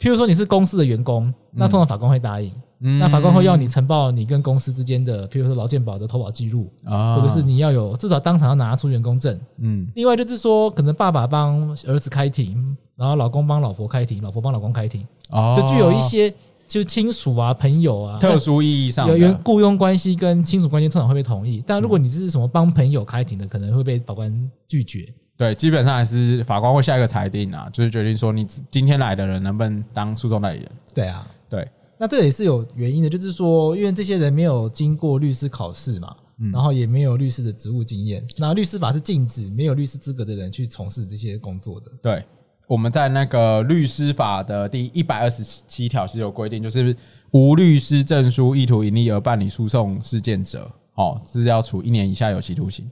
[0.00, 2.52] 譬如说你是公司的员工，那通常法官会答应。
[2.78, 9.38] 那法官会要你呈报你跟公司之间的，譬如说劳健保的投保记录啊，或者是你要有至少当场要拿出员工证。
[9.58, 9.86] 嗯。
[9.94, 15.06] 另外就是说，可能爸爸帮儿子开庭，然后老公帮老婆开庭，老婆帮老公开庭，
[15.54, 16.34] 就具有一些。
[16.66, 21.60] 就亲属啊，朋友啊，特殊意义上有有雇佣关系跟亲属关系，通常会被同意。
[21.66, 24.32] 但如果你这是什么帮朋友开庭的，可能会被法官
[24.68, 25.12] 拒绝。
[25.40, 30.70] 对，基本上还是法官会下一个裁定啊，就是决定说你今天来的人能不能当诉讼代理人。
[30.94, 31.66] 对啊，对。
[31.96, 36.14] 那这也是有原因的，就是说，因为这些人没有经过律师考试嘛，
[36.52, 38.22] 然后也没有律师的职务经验。
[38.36, 41.90] 那律师法是禁止没有律师资格的人去从事这些工作的。
[42.02, 42.22] 对。
[42.66, 46.94] 我们在那个律师法的第一百二十七条是有规定，就是
[47.30, 52.88] 无律师证书意图盈利而办理诉讼事件者，哦，是要处一年以下有期徒刑。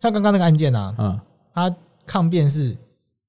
[0.00, 1.20] 像刚刚那个案件啊，嗯，
[1.52, 2.76] 他抗辩是，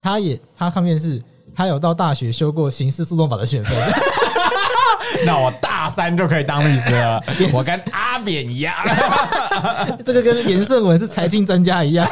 [0.01, 1.21] 他也他抗辩是，
[1.55, 3.75] 他有到大学修过刑事诉讼法的学分，
[5.25, 7.21] 那我大三就可以当律师了，
[7.53, 8.75] 我跟阿扁一样，
[10.05, 12.07] 这个跟连胜文是财经专家一样。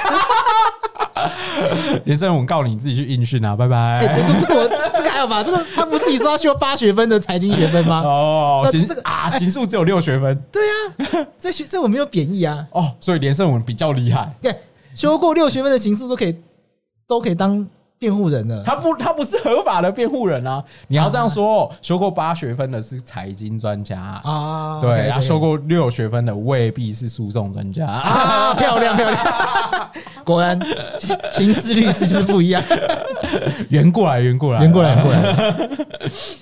[2.04, 3.99] 连胜文告你自己去应讯啊，拜拜。
[4.01, 5.41] 这个不是我，这个还有吧？
[5.41, 8.01] 这个他不是你说他修八学分的财经学分吗？
[8.04, 10.38] 哦，行这个啊，刑诉只有六学分。
[10.51, 10.62] 对
[11.21, 12.67] 啊，这学这我没有贬义啊。
[12.71, 14.30] 哦，所以连胜文比较厉害。
[14.41, 14.54] 对，
[14.93, 16.36] 修过六学分的刑诉都可以，
[17.08, 17.68] 都可以当。
[17.98, 18.62] 辩护人了？
[18.65, 20.62] 他不，他不是合法的辩护人啊！
[20.89, 28.54] 你要这样说，修过八学分的是财经专家啊，对，他修过六学分的未必是诉讼专家啊！
[28.54, 29.26] 漂亮漂亮，
[30.26, 30.60] 果然
[31.32, 32.62] 刑事律师就是不一样。
[33.70, 35.70] 圆过来，圆过来，圆过来，圆过来。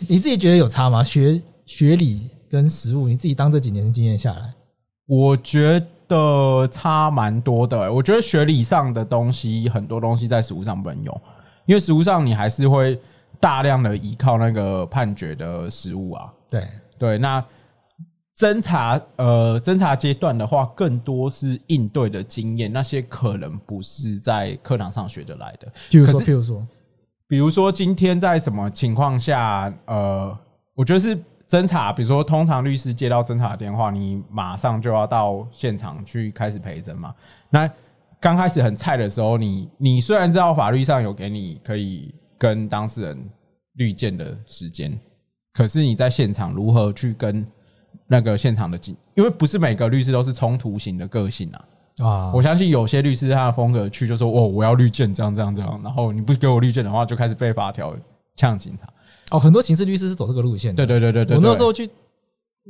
[0.10, 1.04] 你自己觉得有差吗？
[1.04, 4.54] 学学理跟实务，你自己当这几年的经验下来，
[5.06, 5.80] 我觉
[6.14, 7.92] 得差蛮多的。
[7.92, 11.22] 我觉得学理上的东西，很多东西在实物上不能用。
[11.66, 13.00] 因为实物上你还是会
[13.40, 17.44] 大量的依靠那个判决的实物啊，对对，那
[18.38, 25.72] 侦查呃侦查阶段的话，更多是应对的经验，那些可能不是在课堂上学得来的。
[25.90, 26.68] 譬如说，譬如说，
[27.28, 30.38] 比如说今天在什么情况下，呃，
[30.76, 31.18] 我觉得是
[31.54, 37.14] 侦查，比如说通常律师接到侦查的电话，你马上就要到现场去开始陪诊嘛，
[37.50, 37.70] 那。
[38.20, 43.30] 刚开始很菜的时候，你你虽然知道法律上有给你可以跟当事人
[43.74, 44.98] 律见的时间，
[45.52, 47.46] 可是你在现场如何去跟
[48.08, 48.96] 那个现场的警？
[49.16, 51.66] 因为不是每个律师都是冲突型的个性啊。
[52.08, 57.94] 啊，我相信有些律师他的风格去就说哦，我要律见这样这样这样，然后你不给我律见的话，就开始背法条
[58.38, 58.88] 呛警察。
[59.32, 60.86] 哦，很多刑事律师是走这个路线的。
[60.86, 61.90] 对对对对对，我那时候去。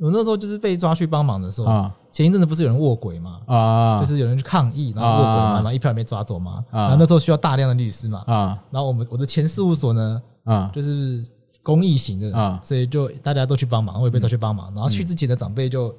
[0.01, 1.67] 我那时候就是被抓去帮忙的时候，
[2.09, 3.41] 前一阵子不是有人卧轨嘛？
[3.45, 6.65] 啊，就是有人去抗议，然后卧轨嘛，然后一票也没抓走嘛。
[6.71, 8.23] 然后那时候需要大量的律师嘛。
[8.25, 11.23] 啊，然后我们我的前事务所呢，啊，就是
[11.61, 14.73] 公益型的，啊，所以就大家都去帮忙，我也被抓去帮忙。
[14.73, 15.95] 然后去之前的长辈就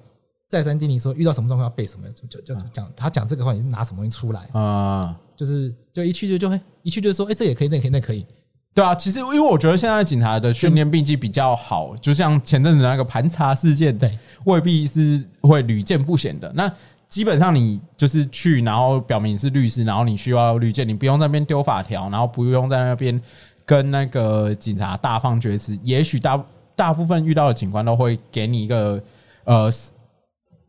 [0.51, 5.17] 再三叮咛说，遇到什么状况要背什么，就就讲他讲这个话，你是拿什么东西出来啊？
[5.37, 8.27] 就是就一去就就会一去就说，哎，这也可以，那可以，那可以。
[8.75, 16.51] 对啊，其实因为我觉得现在警察的训练并机比较好，就像前阵子那个盘查事件，对，未必是会屡见不鲜的。
[16.57, 16.69] 那
[17.07, 23.21] 基本上你就是去，然后表明是律师，然后你需要律见，你不用在那边丢法条，然后不用在那边
[23.65, 25.79] 跟那个警察大放厥词。
[25.85, 29.01] 也许大大部分遇到的警官都会给你一个
[29.45, 29.71] 呃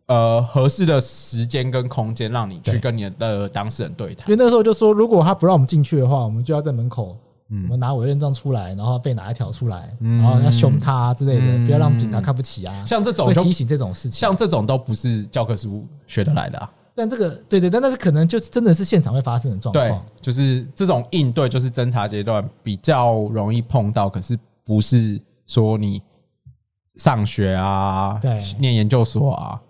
[0.06, 4.30] 呃合适的时间跟空间，让你去跟你的当事人对谈。
[4.30, 7.18] 因为那时候就说，如果他不让我们进去的话，我们就要在门口。
[7.50, 12.84] 什么拿委任状出来，然后被哪一条出来，然后要凶他之类的，不要让警察看不起啊。
[12.84, 16.72] 像这种会提醒这种事情，像这种都不是教科书学得来的啊。
[16.96, 19.88] 但这个对对，但那是可能就是真的是现场会发生的状况。
[19.88, 26.02] 对，就是这种应对，就是侦查阶段比较容易碰到，可是不是说你
[26.96, 29.62] 上学啊，对，念研究所啊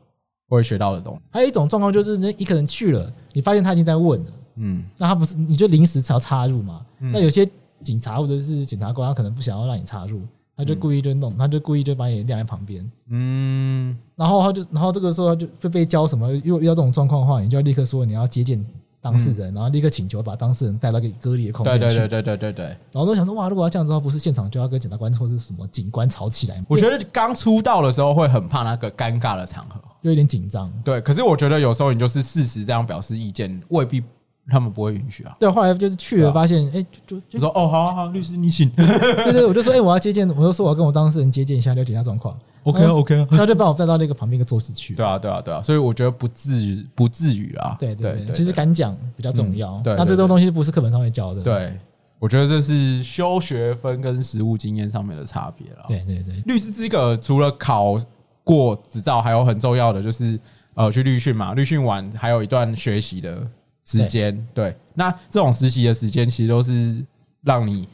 [0.48, 1.22] 会学到的东西。
[1.30, 6.86] 还有一种状况就是，你可能去了，你发现他已经在问了，嗯，那他不是你就临时才要插入嘛？
[7.00, 7.46] 那有些。
[7.86, 10.20] 警察或者是检察官，他可能不想要让你插入，
[10.58, 12.92] 他就故意就弄，他就故意就把你晾在旁边。
[13.10, 16.34] 嗯，然后他就，然后这个时候他就会被教什么？
[16.44, 18.66] 如果遇到这种状况的话，你就要立刻说你要接见
[19.00, 21.80] 当事人，然后立刻请求把当事人带到给隔离的空间去。
[21.80, 22.66] 对对对对对对。
[22.66, 26.66] 然后都想说，哇，如果要这样子的话，不是现场就要跟检察官或是什么警官吵起来吗？
[26.70, 30.72] 我觉得刚出道的时候会很怕那个尴尬的场合，就有点紧张。
[30.84, 34.02] 对，可是我觉得有时候你就是事实这样表示意见，未必。
[34.50, 35.36] 他们不会允许啊。
[35.40, 38.70] 对，后来就是去了，发现哎，就就说哦，好好好，律师你请。
[38.76, 42.38] 对对，我就说哎，我要接见，我就说我要跟我当事人接见一下，了解一下状况。
[42.64, 44.96] OK OK，他就把我带到那个旁边一个桌子去。
[44.96, 47.76] 对啊对啊对啊，所以我觉得不至于不至于啊。
[47.80, 49.80] 对对对，其实敢讲比较重要。
[49.84, 51.42] 对，那这种东西不是课本上面教的。
[51.44, 51.80] 对，
[52.18, 55.86] 我觉得这是修学分跟实务经验上面的差别了。
[55.88, 57.96] 对对对，律师资格除了考
[58.44, 60.40] 过执照，还有很重要的就是
[60.74, 63.48] 呃去律训嘛，律训完还有一段学习的。
[63.86, 67.06] 时间对，那这种实习的时间其实都是
[67.44, 67.88] 让你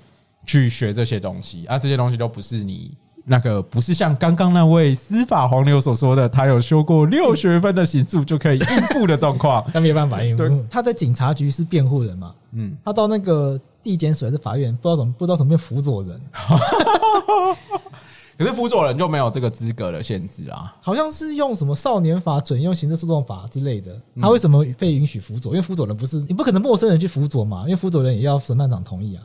[0.46, 2.92] 去学这些东西啊，这些东西都不是你
[3.26, 10.66] 那个不是像刚刚那位司法黄牛所说的，他有修过六学分的刑诉就可以应付的状况， 那没有办法应付。
[10.70, 16.22] 他在警察局是辩护人嘛，嗯，他到那个地检署还是法院，不知道怎么不知道怎么变辅佐人。
[18.42, 20.76] 可是辅佐人就没有这个资格的限制啦？
[20.82, 24.02] 好像是用什么少年法准用刑事诉讼法之类的。
[24.20, 25.52] 他为什么被允许辅佐？
[25.52, 27.62] 因为辅佐人不是你不可能陌生人去辅佐嘛？
[27.64, 29.24] 因为辅佐人也要审判长同意啊。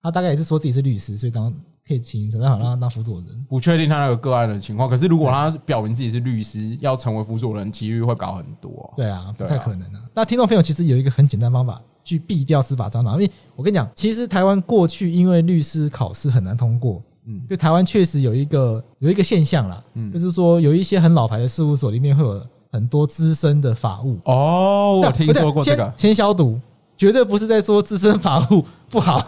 [0.00, 1.52] 他大概也是说自己是律师，所以当
[1.86, 3.46] 可以请审判长让他当辅佐人。
[3.48, 4.88] 不确定他那个个案的情况。
[4.88, 8.92] 可是如果他表明自己是律师，要成为辅佐人，几率会高很多。
[8.96, 10.02] 对啊，不太可能啊。
[10.14, 17.02] 那听众朋友其实有一个很简单方法去避掉司法蟑螂，因为我跟你讲，其实台湾过去因为律师考试很难通过。
[17.28, 24.18] 嗯，就台湾确实有一个有一个现象啦，嗯，就是说有一些很老牌的事务所里面会有很多资深的法务。
[24.24, 25.92] 哦，我听说过这个。
[25.96, 26.58] 先消毒，
[26.96, 29.24] 绝对不是在说资深法务不好。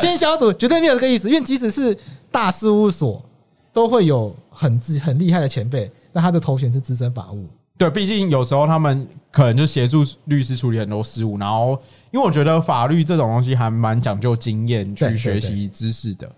[0.00, 1.28] 先消毒，绝对没有这个意思。
[1.28, 1.96] 因为即使是
[2.30, 3.22] 大事务所，
[3.72, 7.46] 都会有很自很厉害的前辈，那他的头衔是资深法务。
[7.78, 11.78] 对，毕竟有时候他们可能就协助律师处理很多事务，然后
[12.10, 16.30] 因为我觉得法律这种东西还蛮讲究经验去学习知识的。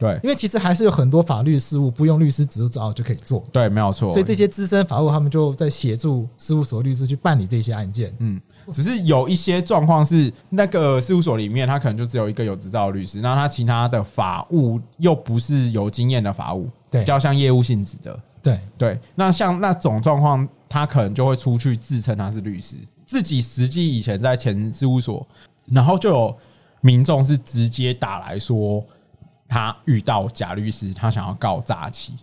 [0.00, 3.44] 对对，因为其实还是有很多法律事务不用律师执照就可以做。
[3.52, 4.10] 对，没有错。
[4.10, 8.12] 所以这些资深法务他们就在协助事务所律师去办理这些案件。
[8.18, 8.40] 嗯，
[8.72, 18.18] 只是有一些状况是那个事务所里面他可能就只有一个有执照的律师，那他其他的法务又不是有经验的法务，对，比较像业务性质的。
[18.42, 20.48] 对对，那像那种状况。
[20.72, 25.26] 他可能就会出去自称他是律师，自己实际以前在前事务所，
[25.72, 26.36] 然后就有
[26.80, 28.80] 民众是直接打来说
[29.50, 32.14] 他遇到假律师，他想要告诈欺，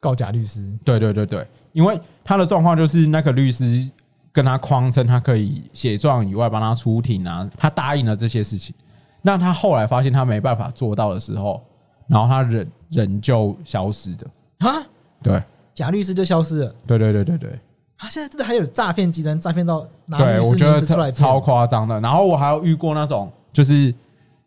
[0.00, 0.64] 告假律师。
[0.84, 3.86] 对对对对，因为他的状况就是那个律师
[4.32, 8.74] 跟他框称他可以写状以外帮他出庭啊，他答应了这些事情，
[9.20, 11.60] 那他后来发现他没办法做到的时候，
[12.06, 14.26] 然后他人人就消失的。
[14.60, 14.86] 啊，
[15.22, 15.42] 对，
[15.74, 17.58] 假律师就消失了，对对对对对。
[18.00, 22.00] 他现在真的还有诈骗集团诈骗到拿对，我觉得超夸张的。
[22.00, 23.92] 然后我还有遇过那种，就是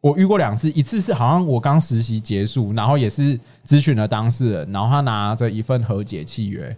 [0.01, 6.75] 我遇过两次，一次是好像我刚实习结束，然后也是咨询了当事人，然后他拿着一份和解契约，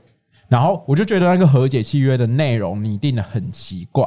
[0.49, 4.05] 然后我就觉得那个和解契约的内容拟定的很奇怪，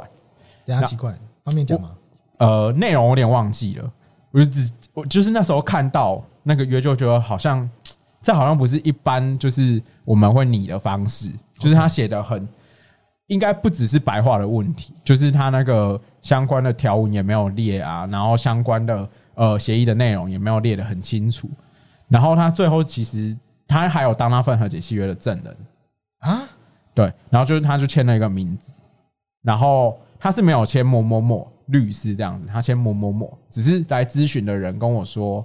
[0.65, 1.19] 怎样奇怪？
[1.43, 1.93] 方便讲吗？
[2.39, 3.91] 呃，内容我有点忘记了，
[4.31, 7.69] 我就只我就是那时候看到那个约，就觉得好像
[8.21, 12.47] 这好像不是一般就是我们会拟的方式，就是他写的很。
[13.29, 21.51] 应该不只是白话的问题，就是他那个相关的条文也没有列啊，然后相关的呃协议的内容也没有列得很清楚，
[22.09, 23.37] 然后他最后其实
[23.67, 25.57] 他还有当那份和解契约的证人。
[26.21, 26.43] 啊，
[26.95, 28.71] 对，然后就是他就签了一个名字，
[29.43, 35.45] 然后他是没有签某某某律师这样子，他签某某某，只是来咨询的人跟我说，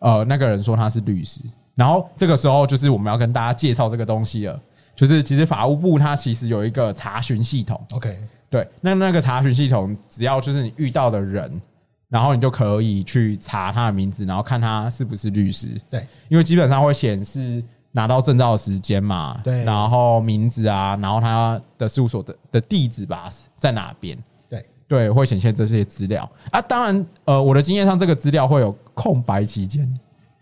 [0.00, 1.40] 呃，那个人说他是律师，
[1.74, 4.60] 然后这个时候就是我们要跟大家介绍这个东西了。
[4.94, 8.16] 就是其实法务部它其实有一个查询系统，OK，
[8.48, 11.60] 对，那那个查询系统只要就是你遇到的人，
[12.08, 23.28] 然后你就可以去查他的名字，然后看他是不是律师，对，因为基本上会显示拿到证照的时间嘛，对，然后名字啊，然后他的事务所的的地址吧
[23.58, 24.16] 在哪边，
[24.48, 26.62] 对，对，会显现这些资料啊。
[26.62, 29.92] 当然，呃，我的经验上，这个资料会有空白期间，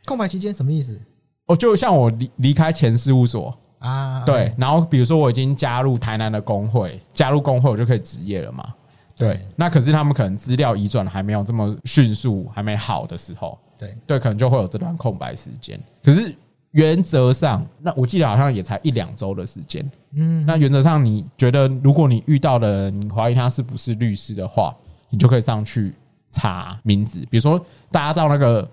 [0.05, 1.01] 空白期间什么意思？
[1.47, 3.59] 哦，就像我离离开前事务所。
[3.83, 8.73] 啊，对，然后比如说我已经加入台南的工会，加入工会我就可以执业了嘛。
[9.15, 15.79] 对，那可是他们可能资料移转还没有这么迅速，还没好的时候，对对，可能就会有这段空白时间。
[16.03, 16.35] 可是
[16.71, 19.89] 原则上，那我记得好像也才一两周的时间。
[20.13, 24.75] 嗯，那原则上你觉得，如果你遇到的你怀疑他是不是律师的话，
[25.11, 25.93] 你就可以上去
[26.31, 28.67] 查名字，比如说大家到那个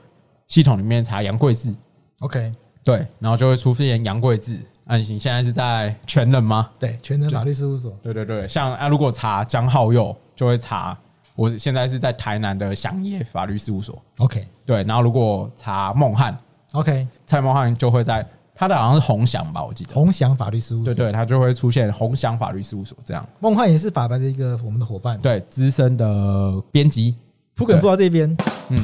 [0.48, 1.76] 系统里面查杨贵志
[2.20, 2.52] ，OK，
[2.84, 4.60] 对，然后就会出现杨贵智。
[4.90, 6.68] 安、啊、心，现在是在全人吗？
[6.80, 7.96] 对，全人法律事务所。
[8.02, 10.98] 对对对，像啊，如果查江浩佑，就会查
[11.36, 14.02] 我现在是在台南的祥业法律事务所。
[14.18, 16.36] OK，对，然后如果查孟汉
[16.72, 18.26] ，OK，蔡孟汉就会在
[18.56, 20.92] 他的好像是宏祥吧，我记得宏祥法律事务所。
[20.92, 23.24] 对对，他就会出现宏祥法律事务所这样。
[23.40, 27.16] 孟汉也是法白的一个我们的伙伴，对，资深的编辑。
[27.54, 28.36] 不可能不知道这边，
[28.70, 28.80] 嗯，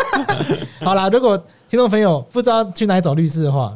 [0.80, 1.36] 好啦，如果
[1.68, 3.74] 听众朋友不知道去哪里找律师的话。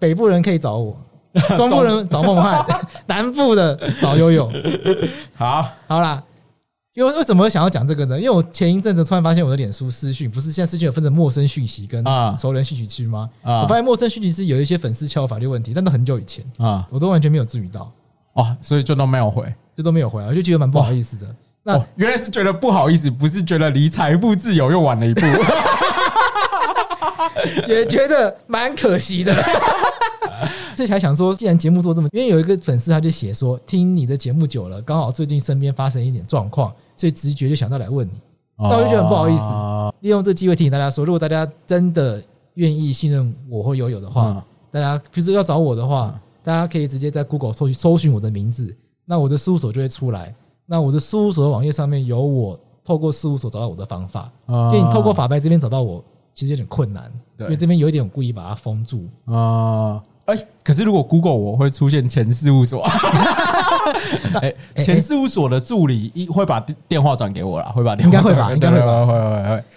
[0.00, 0.96] 北部人可以找我，
[1.56, 2.64] 中部人找孟汉，
[3.06, 4.50] 南部的找悠悠。
[5.34, 6.20] 好，好啦，
[6.94, 8.18] 因为为什么会想要讲这个呢？
[8.18, 12.04] 因为我前一阵子突然发现我的脸书私讯，不是现在私讯有分成陌生讯息跟
[12.36, 13.30] 熟人讯息区吗？
[13.44, 17.92] 我发现陌生讯息是有一些粉丝敲法律问题，但都很久以前啊，我都完全没有注意到。
[18.32, 21.26] 哦，所以就都没有回，这都没有回，我就觉得蛮不好意思的。
[21.62, 25.20] 那原来是觉得不好意思，不是觉得离财富自由又晚了一步，
[27.68, 29.34] 也觉得蛮可惜的。
[30.76, 38.12] 这才想说，既然节目做这么，因为有一个粉丝他就写说，听你的节目久了，刚好最近身边发生一点状况，所以直觉就想到来问你。
[38.56, 39.44] 那我就觉得很不好意思，
[40.00, 42.22] 利用这个机会提醒大家说，如果大家真的
[42.54, 50.34] 愿意信任我或友友的话，大家比如说要找我的话，大家可以直接在 Google 搜搜寻我的名字，那我的事务所就会出来。
[50.66, 56.02] 那我的事务所的网页上面有我透过事务所找到我的方法，因为你透过法白这边找到我，
[56.40, 57.04] 其实有点困难，
[57.40, 60.00] 因为这边有一点我故意把它封住啊。
[60.24, 60.34] 哎，
[60.64, 62.82] 可是如果 Google 我会出现前事务所，
[64.40, 69.28] 哎，前事务所的助理一会把电话转给我了，会把电话应该会吧，应该会吧，会会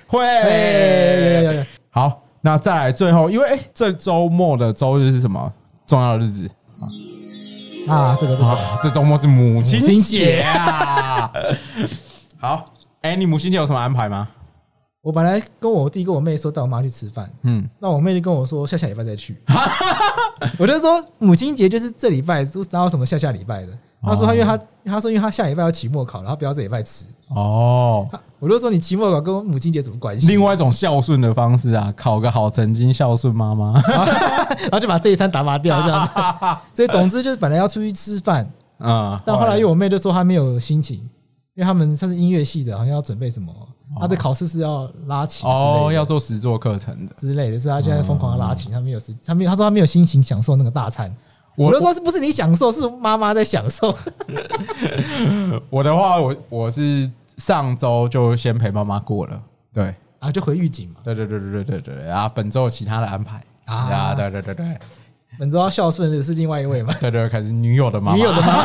[0.07, 1.67] 会会。
[1.89, 5.51] 好，那再来最后，因为哎，这周末的周日是什么
[5.85, 6.49] 重要的日子
[7.91, 8.15] 啊？
[8.21, 11.29] 这个啊，这周末是母亲节啊。
[12.39, 14.29] 好，哎、欸，你母亲节有什么安排吗？
[15.03, 19.37] 我本来跟我弟跟我妹说带我妈去吃饭，嗯，那我妹就跟我说下下礼拜再去。
[20.57, 22.41] 我就说母亲节就是这礼拜，
[22.71, 23.77] 哪有什么下下礼拜的？
[24.01, 27.05] 他说他因为他他说因为他下礼拜要期末考，然后不要这礼拜吃。
[27.35, 28.07] 哦，
[28.39, 30.27] 我就说你期末考跟母亲节什么关系？
[30.27, 33.73] 另外一种孝顺的方式啊，考个好成绩孝顺妈妈，
[34.63, 36.13] 然后就把这一餐打发掉这样子。
[36.75, 40.97] 所以总之就是本来要出去吃饭，啊，但后来因为我妹就说她没有心情，
[41.55, 43.53] 因为他们她是音乐系的，好像要准备什么。
[43.99, 48.71] 他的考试是要拉琴哦，要做实作课程的之类的，所以他现在疯狂的拉琴。
[48.71, 51.13] 他没有时，他没有，他说他没有心情享受那个大餐。
[51.55, 53.95] 我就说是不是你享受，是妈妈在享受。
[55.69, 59.39] 我的话，我我是上周就先陪妈妈过了，
[59.71, 60.95] 对啊，就回预警嘛。
[61.03, 64.79] 对对对对对对对啊，本周有其他的安排啊，对对对对，
[65.37, 66.93] 本周要孝顺的是另外一位嘛？
[67.01, 68.63] 对对，可是女友的妈妈，女友的妈妈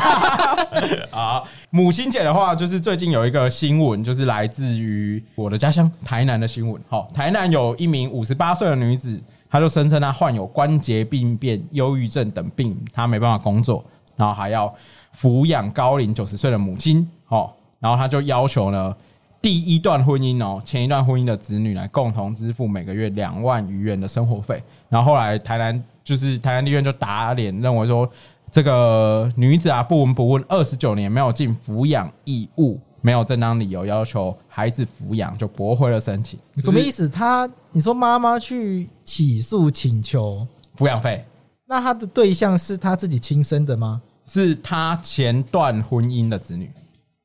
[1.18, 1.42] 啊。
[1.70, 6.80] 母亲节的话，就是最近有一个新闻，就是来自于我的家乡台南的新闻。
[6.88, 13.84] 好，台南有一名五十八岁的女子，她就声称她患有关节病变、忧郁症等病，她没办法工作，
[14.16, 14.74] 然后还要
[15.14, 17.06] 抚养高龄九十岁的母亲。
[17.26, 18.94] 好，然后她就要求呢，
[19.40, 24.62] 第一段婚姻哦，前一段婚姻的子女来共同支付每个月两万余元的生活费。
[24.88, 28.10] 然后后来台南就是台南地院就打脸，认为说。
[28.50, 36.40] 这个女子啊，不闻不问，二十九年没有尽抚养义务，没有正当理由要求孩子抚养，就驳回了申请。
[36.56, 37.06] 什么意思？
[37.06, 41.26] 他你说妈妈去起诉请求抚养费，
[41.66, 44.00] 那他的对象是他自己亲生的吗？
[44.24, 46.70] 是他前段婚姻的子女。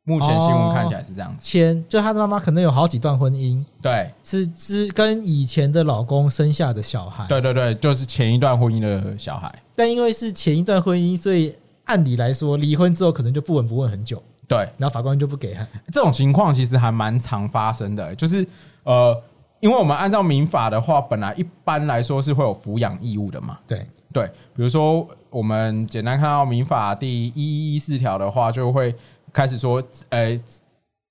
[0.05, 9.49] 目前新闻看起来是这样子，前就他的妈妈可能有好几段婚姻，对，是之跟以前的老公生下的小孩，对对对，就是前一段婚姻的小孩。
[9.75, 15.65] 但因为是前一段婚姻，所以按理来说，离婚之后可能就不闻不问很久，对，然后法官就不给他。
[15.89, 18.45] 这种情况其实还蛮常发生的，就是
[18.83, 19.17] 呃，
[19.61, 28.93] 因为我们按照民法的话，本来一般来说是会有抚养义务的嘛，对对，比如说我们简单看到民法第一一一四条的话，就会。
[29.33, 30.39] 开始说，呃，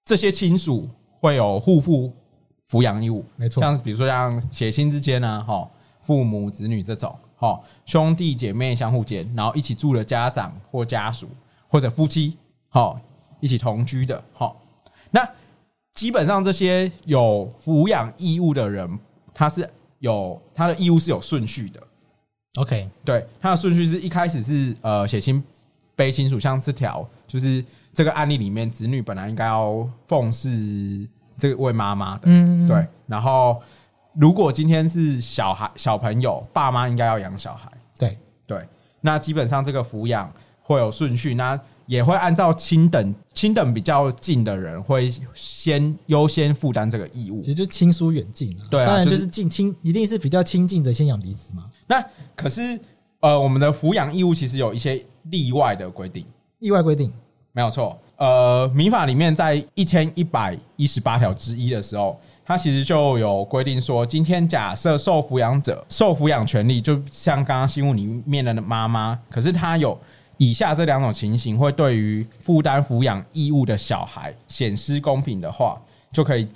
[0.05, 0.89] 这些亲属
[1.20, 2.14] 会有互负
[2.70, 3.61] 抚养义务，没错。
[3.61, 5.68] 像比如说像血亲之间呢，哈，
[6.01, 11.29] 父母子女这种，哈，兄弟姐妹相互间，然后一起住的家长或家属
[11.66, 12.97] 或者夫妻，哈，
[13.41, 14.55] 一起同居的，哈。
[15.11, 15.29] 那
[15.93, 18.99] 基本上这些有抚养义务的人，
[19.35, 19.68] 他是
[19.99, 21.83] 有他的义务是有顺序的。
[22.55, 25.43] OK，对，他的顺序是一开始是呃血亲
[25.97, 27.64] 卑亲属，像这条就是。
[27.95, 32.86] 这个案例里面，子女本来应该要奉侍这位妈妈的，嗯，对。
[33.07, 33.61] 然后，
[34.14, 38.66] 如果今天是小孩小朋友，爸妈应该要养小孩，对对。
[39.03, 40.32] 那基本上这个抚养
[40.62, 48.64] 会有顺序，那也会按照亲等亲等比较近的人会先优先负担这个义务，其实就亲疏远近啊。
[48.70, 51.70] 对啊，当然就是近亲一定是比较亲近的先养彼此嘛。
[51.86, 52.03] 那
[52.34, 52.80] 可是
[53.20, 56.24] 呃，我们的抚养义务其实有一些例外的规定，
[56.61, 57.12] 例外规定。
[57.55, 69.98] 没有错，呃，民法里面在一千一百一十八条之一的时候，它其实就有规定说，今天假设受抚养者受抚养权利，就像刚刚新闻里面的妈妈，可是她有
[70.38, 75.78] 以下这两种情形，会对于负担抚养义务的小孩显失公平的话，
[76.11, 76.48] 就可以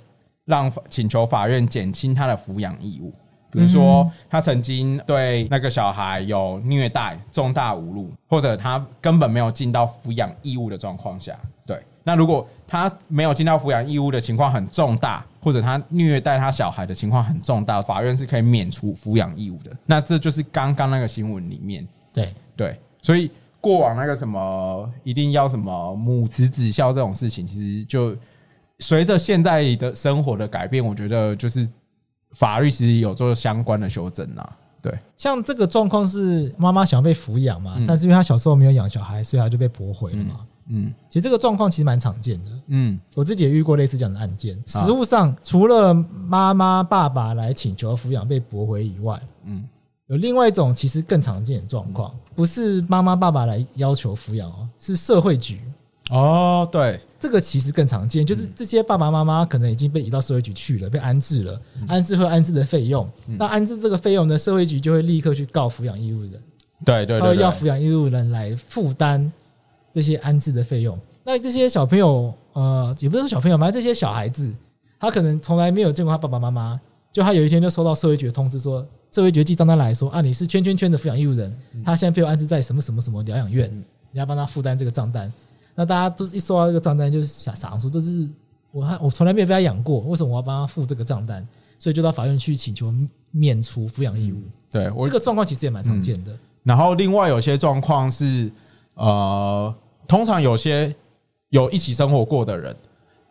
[0.45, 3.13] 让请求法院减轻他的抚养义务。
[3.49, 11.81] 比如说，他曾经对那个小孩有虐待、重大侮辱，或者他根本没有尽到抚养义务的状况下，对。
[12.03, 19.71] 那如果他没有尽到抚养义务的情况很重大，或者他虐待他小孩的情况很重大，法院是可以免除抚养义务的。
[19.85, 22.79] 那这就是刚刚那个新闻里面，对对。
[23.01, 23.31] 所以
[23.61, 28.15] 过往那个什么一定要什么母慈子孝这种事情，其实就
[28.79, 31.65] 随着现在的生活的改变，我觉得就是。
[32.31, 34.47] 法律其实有做相关的修正呐，
[34.81, 40.41] 对，像这个状况是妈妈想要被抚养嘛，但是因为她小时候没有养小孩，所以她就被驳回了嘛。
[40.69, 42.49] 嗯，其实这个状况其实蛮常见的。
[42.67, 44.61] 嗯，我自己也遇过类似这样的案件。
[44.65, 49.63] 实务上，除了妈妈、爸爸来请求抚养被驳回以外，嗯，
[50.07, 55.61] 有另外一种其实更常见的状况，不是妈妈、爸爸来要求抚养哦，是社会局。
[56.09, 66.41] 哦，对，这个其实更常见，就是这些爸爸妈妈可能已经被移到社会局去了，被安置了，安置会安置的费用，那安置这个费用呢，社会局就会立刻去告抚养义务人，
[66.85, 69.29] 对对，他会要抚养义务人来负担
[69.91, 70.97] 这些安置的费用。
[71.25, 74.49] 那这些小朋友，呃，也不是说小朋友反正，这些小孩子，
[74.97, 76.79] 他可能从来没有见过他爸爸妈妈，
[77.11, 81.53] 就他有一天就收到社会局的通知说，社会局寄账单来说啊，你是圈圈圈的抚养义务人，
[81.83, 83.69] 他现在被我安置在什么什么什么疗养院，
[84.13, 85.29] 你要帮他负担这个账单。
[85.79, 88.27] 那大家都是一收到这个账单，就是想想说，这是
[88.71, 91.47] 我我从来没有被他养过，为什么我要帮他付这个账单？
[91.77, 92.91] 所以就到法院去请求
[93.29, 94.41] 免除抚养义务。
[94.71, 96.35] 对，我这个状况其实也蛮常见的。
[96.63, 98.51] 然后另外有些状况是，
[98.95, 99.71] 呃，
[100.07, 100.93] 通常有些
[101.49, 102.75] 有一起生活过的人，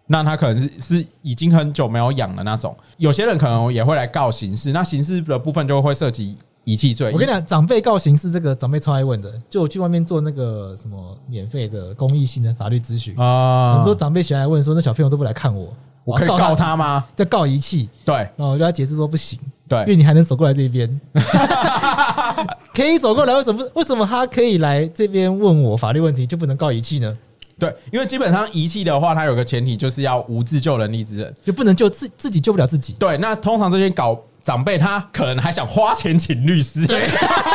[0.06, 2.76] 那他可能是是已经很久没有养的那种。
[2.98, 7.12] 有些人可能也会来告刑事，那刑事的部分就会涉及遗弃罪。
[7.12, 15.72] 我跟你讲，长辈告刑事这个长辈超爱问的，就我去外面做那个什么免费的公益性的法律咨询啊，很多长辈喜欢来问说，那小朋友都不来看我，
[16.04, 17.04] 我可以告他吗？
[17.14, 17.88] 在告遗弃？
[18.04, 19.38] 对，然后我就要解释说不行。
[19.68, 21.00] 对，因为你还能走过来这边，
[22.74, 23.64] 可以走过来，为什么？
[23.74, 27.16] 为什么他可以来这边问我法律问题，就不能告遗弃呢？
[27.58, 32.92] 对，因为基本上遗弃的话，它有个前提就是要无自救能力之人，就不能救自自己救不了自己。
[32.98, 37.04] 对，那通常这些搞长辈，他可能还想花钱请律师，对，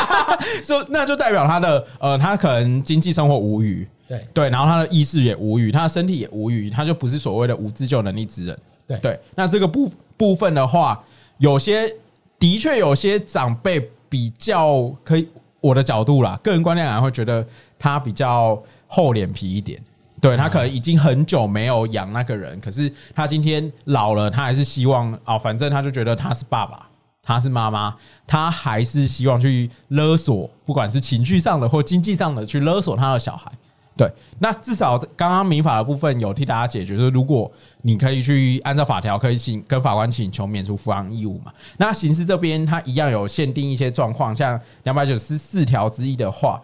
[0.61, 4.27] 说那就代表他的呃，他可能经济生活无虞，对。
[4.33, 8.59] 对，然后他的意识也无虞，他的身体也无虞，他就不是所谓的无自救能力之人。
[8.85, 8.97] 对。
[8.97, 11.01] 对，那这个部部分的话，
[11.37, 11.89] 有些
[12.37, 15.25] 的确有些长辈比较可以，
[15.61, 17.47] 我的角度啦，个人观念还会觉得
[17.79, 19.81] 他比较厚脸皮一点。
[20.21, 26.87] 对，他可能已经很久没有养那个人，可是他今天老了，他还是希望哦，反正他就觉得他是爸爸，
[27.23, 27.95] 他是妈妈，
[28.27, 33.51] 他还是希望去勒索，不管是情绪上的或经济上的去勒索他的小孩。
[33.97, 34.09] 对，
[34.39, 37.51] 那至少刚刚民法的部分有替大家解决，就是如果
[37.81, 46.59] 你可以去按照法条可以请跟法官请求免除抚养义务嘛，那刑事这边他一样有限定一些状况，像两百九十四条之一的话，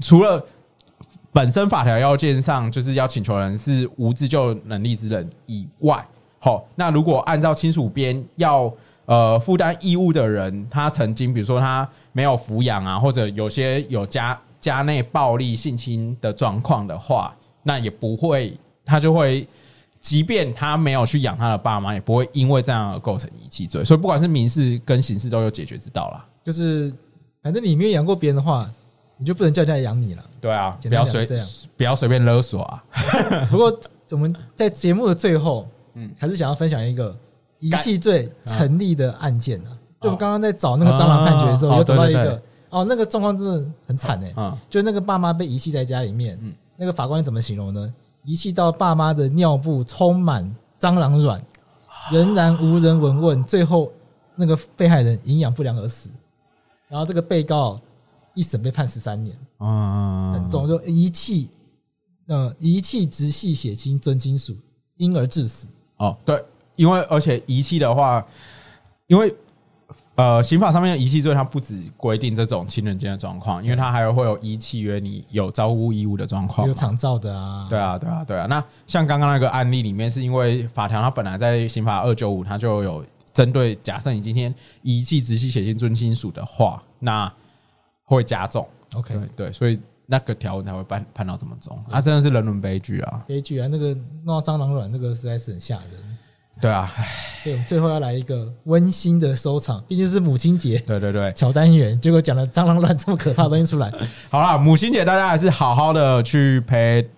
[0.00, 0.44] 除了
[1.32, 6.06] 本身法条要件上就是要请求人是无自救能力之人以外，
[6.38, 8.72] 好，那如果按照亲属编要
[9.06, 14.38] 呃负担义务的人，他曾经比如说他没有抚养啊，或者有些有家。
[14.62, 19.44] 家内暴力性侵的状况的话，那也不会，他就会，
[19.98, 23.84] 即便他没有去养他的爸妈，也不会因为这样而构成遗弃罪。
[23.84, 26.24] 所以不管是民事跟刑事都有解决之道啦。
[26.44, 26.94] 就是
[27.42, 28.70] 反正你没有养过别人的话，
[29.22, 30.24] 你就不能叫人家养你了。
[30.40, 31.24] 对啊，不要随
[31.76, 32.84] 不要随便勒索啊。
[33.48, 33.72] 不过
[34.10, 37.16] 我们在节目的最后，嗯，还是想要分享一个
[37.60, 39.70] 遗弃罪成立的案件啊。
[40.00, 42.42] 就我刚刚在找那个蟑螂判决的时候，有找到一个。
[42.70, 46.36] 哦，那个状况真的很惨哎、欸，就那个爸妈被遗弃在家里面，
[46.76, 47.94] 那个法官怎么形容呢？
[48.24, 51.40] 遗弃到爸妈的尿布充满蟑螂卵，
[52.10, 53.92] 仍然无人闻问，最后
[54.34, 56.10] 那个被害人营养不良而死。
[56.88, 57.80] 然后这个被告
[58.34, 61.48] 一审被判十三年，很重，就遗弃，
[62.26, 64.56] 呃，遗弃直系血亲尊亲属，
[64.96, 65.68] 因而致死。
[65.96, 66.44] 哦，对，
[66.76, 68.24] 因为而且遗弃的话，
[69.06, 69.34] 因为。
[70.14, 77.66] 呃，刑法上面的遗弃罪，它不只规定这种亲人间的状况，因为它还有会有遗弃约你有照顾义务的状况，有长照的啊。
[77.68, 78.46] 对啊，对啊，对啊。
[78.46, 83.04] 那像刚刚那个案例里面，是因为法条它本来在刑法二九五，它就有
[83.34, 87.30] 针对假设你今天遗弃直系血亲尊亲属的话，那
[88.16, 88.66] 会加重。
[88.94, 91.76] OK，对对，所以那个条文才会判判到这么重。
[91.90, 93.24] 啊，真的是人伦悲剧啊！
[93.26, 93.68] 悲剧啊！
[93.70, 93.94] 那个
[94.24, 96.18] 弄到蟑螂卵，那个实在是很吓人。
[96.60, 96.92] 对啊，
[97.42, 100.78] 最最后要来一个温馨的收场，毕竟是母亲节。
[100.80, 103.90] 对对对，乔丹元，结果讲了蟑螂卵这么可怕的东西出来。
[104.30, 107.08] 好啦，母亲节大家还是好好的去陪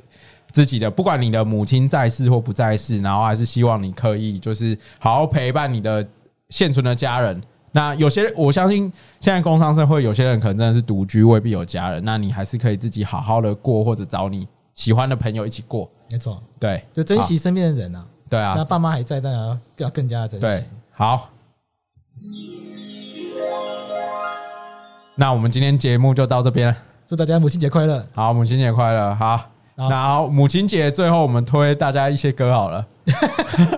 [0.53, 6.07] 自己的，不管你的母亲在世或不在世，然后还是希望你可以就是好好陪伴你的
[6.49, 7.43] 现存的家人。
[7.77, 8.83] 那有些我相信
[9.19, 15.91] 现在工商社会有些人可能真的是独居，未必有家人，那你还是可以自己好好的过，或者找你喜欢的朋友一起过。
[16.13, 18.07] 没错，对，就珍惜身边的人啊。
[18.31, 20.47] 对啊，他爸妈还在，当然要更加的珍惜。
[20.47, 21.31] 对，好，
[25.17, 26.77] 那我们今天节目就到这边了。
[27.09, 28.07] 祝大家母亲节快乐！
[28.15, 29.15] 好，母亲节快乐！
[29.17, 32.87] 好，然后母亲节最后我们推大家一些歌好了，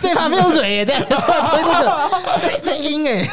[0.00, 3.26] 这盘没有水耶，对， 推这个配音哎，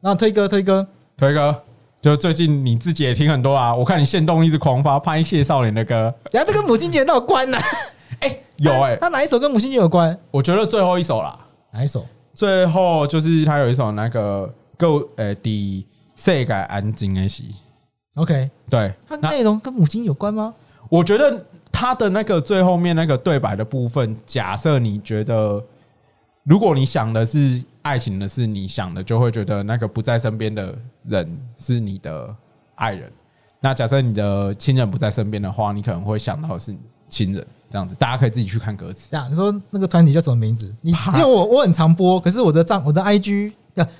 [0.00, 0.86] 然后推哥推哥
[1.16, 1.62] 推哥，
[2.00, 7.58] 就最近你自己也听很多啊，我看你现动一直狂发拍谢少年的歌，然后这跟母亲节哪有关呢？
[8.20, 8.38] 哎。
[8.58, 10.18] 有哎、欸，他哪一首跟母亲节有关？
[10.32, 11.38] 我觉得最后一首啦。
[11.72, 12.04] 哪一首？
[12.34, 15.86] 最后就是他有一首那个《Go》呃，第
[16.16, 17.44] 世界安静的时。
[18.16, 20.52] OK，对，它内容跟母亲有关吗？
[20.88, 21.46] 我觉得
[21.78, 25.62] 他的那个最后面那个对白的部分，假设你觉得，
[26.42, 32.34] 如果你想的是爱情的事，你想的就会觉得那个不在身边的人是你的
[32.74, 33.08] 爱人。
[33.60, 36.74] 那假设你的亲人不在身边的话，你可能会想到的是
[37.08, 37.46] 亲人。
[37.70, 39.08] 这样子，大家可以自己去看歌词。
[39.12, 40.74] 这样，你说那个团体叫什么名字？
[40.80, 43.52] 你 因为我我很常播，可是我的账我的 IG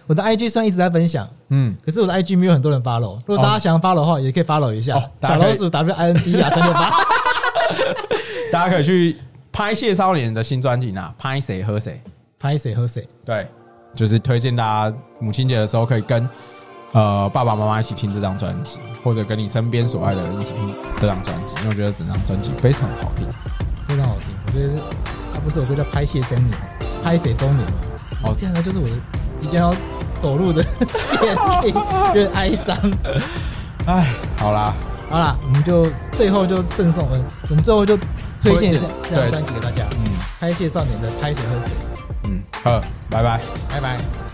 [0.08, 3.20] 我的 IG 虽然一直在分享，嗯，可是我的 IG 没有很多人 follow。
[3.26, 4.98] 如果大家想要 follow 的话，也可以 follow 一下。
[5.22, 6.90] 小老鼠 W I N D 啊，三六八。
[8.52, 9.16] 大家可以去
[9.52, 12.00] 拍谢少年的新专辑呢，拍谁喝谁，
[12.38, 13.46] 拍谁喝谁，对，
[13.94, 16.28] 就是推荐大家母亲节的时候可以跟
[16.92, 23.26] 呃爸爸妈妈一起听这张专辑，或者跟你身边所爱的人一起听这张专辑，因为我觉得整张专辑非常好听，
[23.86, 24.28] 非常好听。
[24.46, 24.82] 我觉得
[25.34, 26.58] 它不是有个叫拍谢中年，
[27.02, 27.66] 拍谁中年。
[28.22, 28.88] 哦，天哪，就是我
[29.38, 29.76] 即将要
[30.18, 30.62] 走路的
[31.22, 31.70] 眼泪，
[32.08, 32.76] 有点哀伤。
[33.86, 34.06] 哎，
[34.38, 34.74] 好啦，
[35.10, 37.08] 好啦，我们就最后就赠送，
[37.48, 37.96] 我们最后就
[38.40, 39.84] 推荐这张专辑给大家。
[40.04, 41.70] 嗯，拍谢少年的拍谁喝谁。
[42.24, 42.80] 嗯，好，
[43.10, 43.40] 拜拜，
[43.70, 44.27] 拜拜。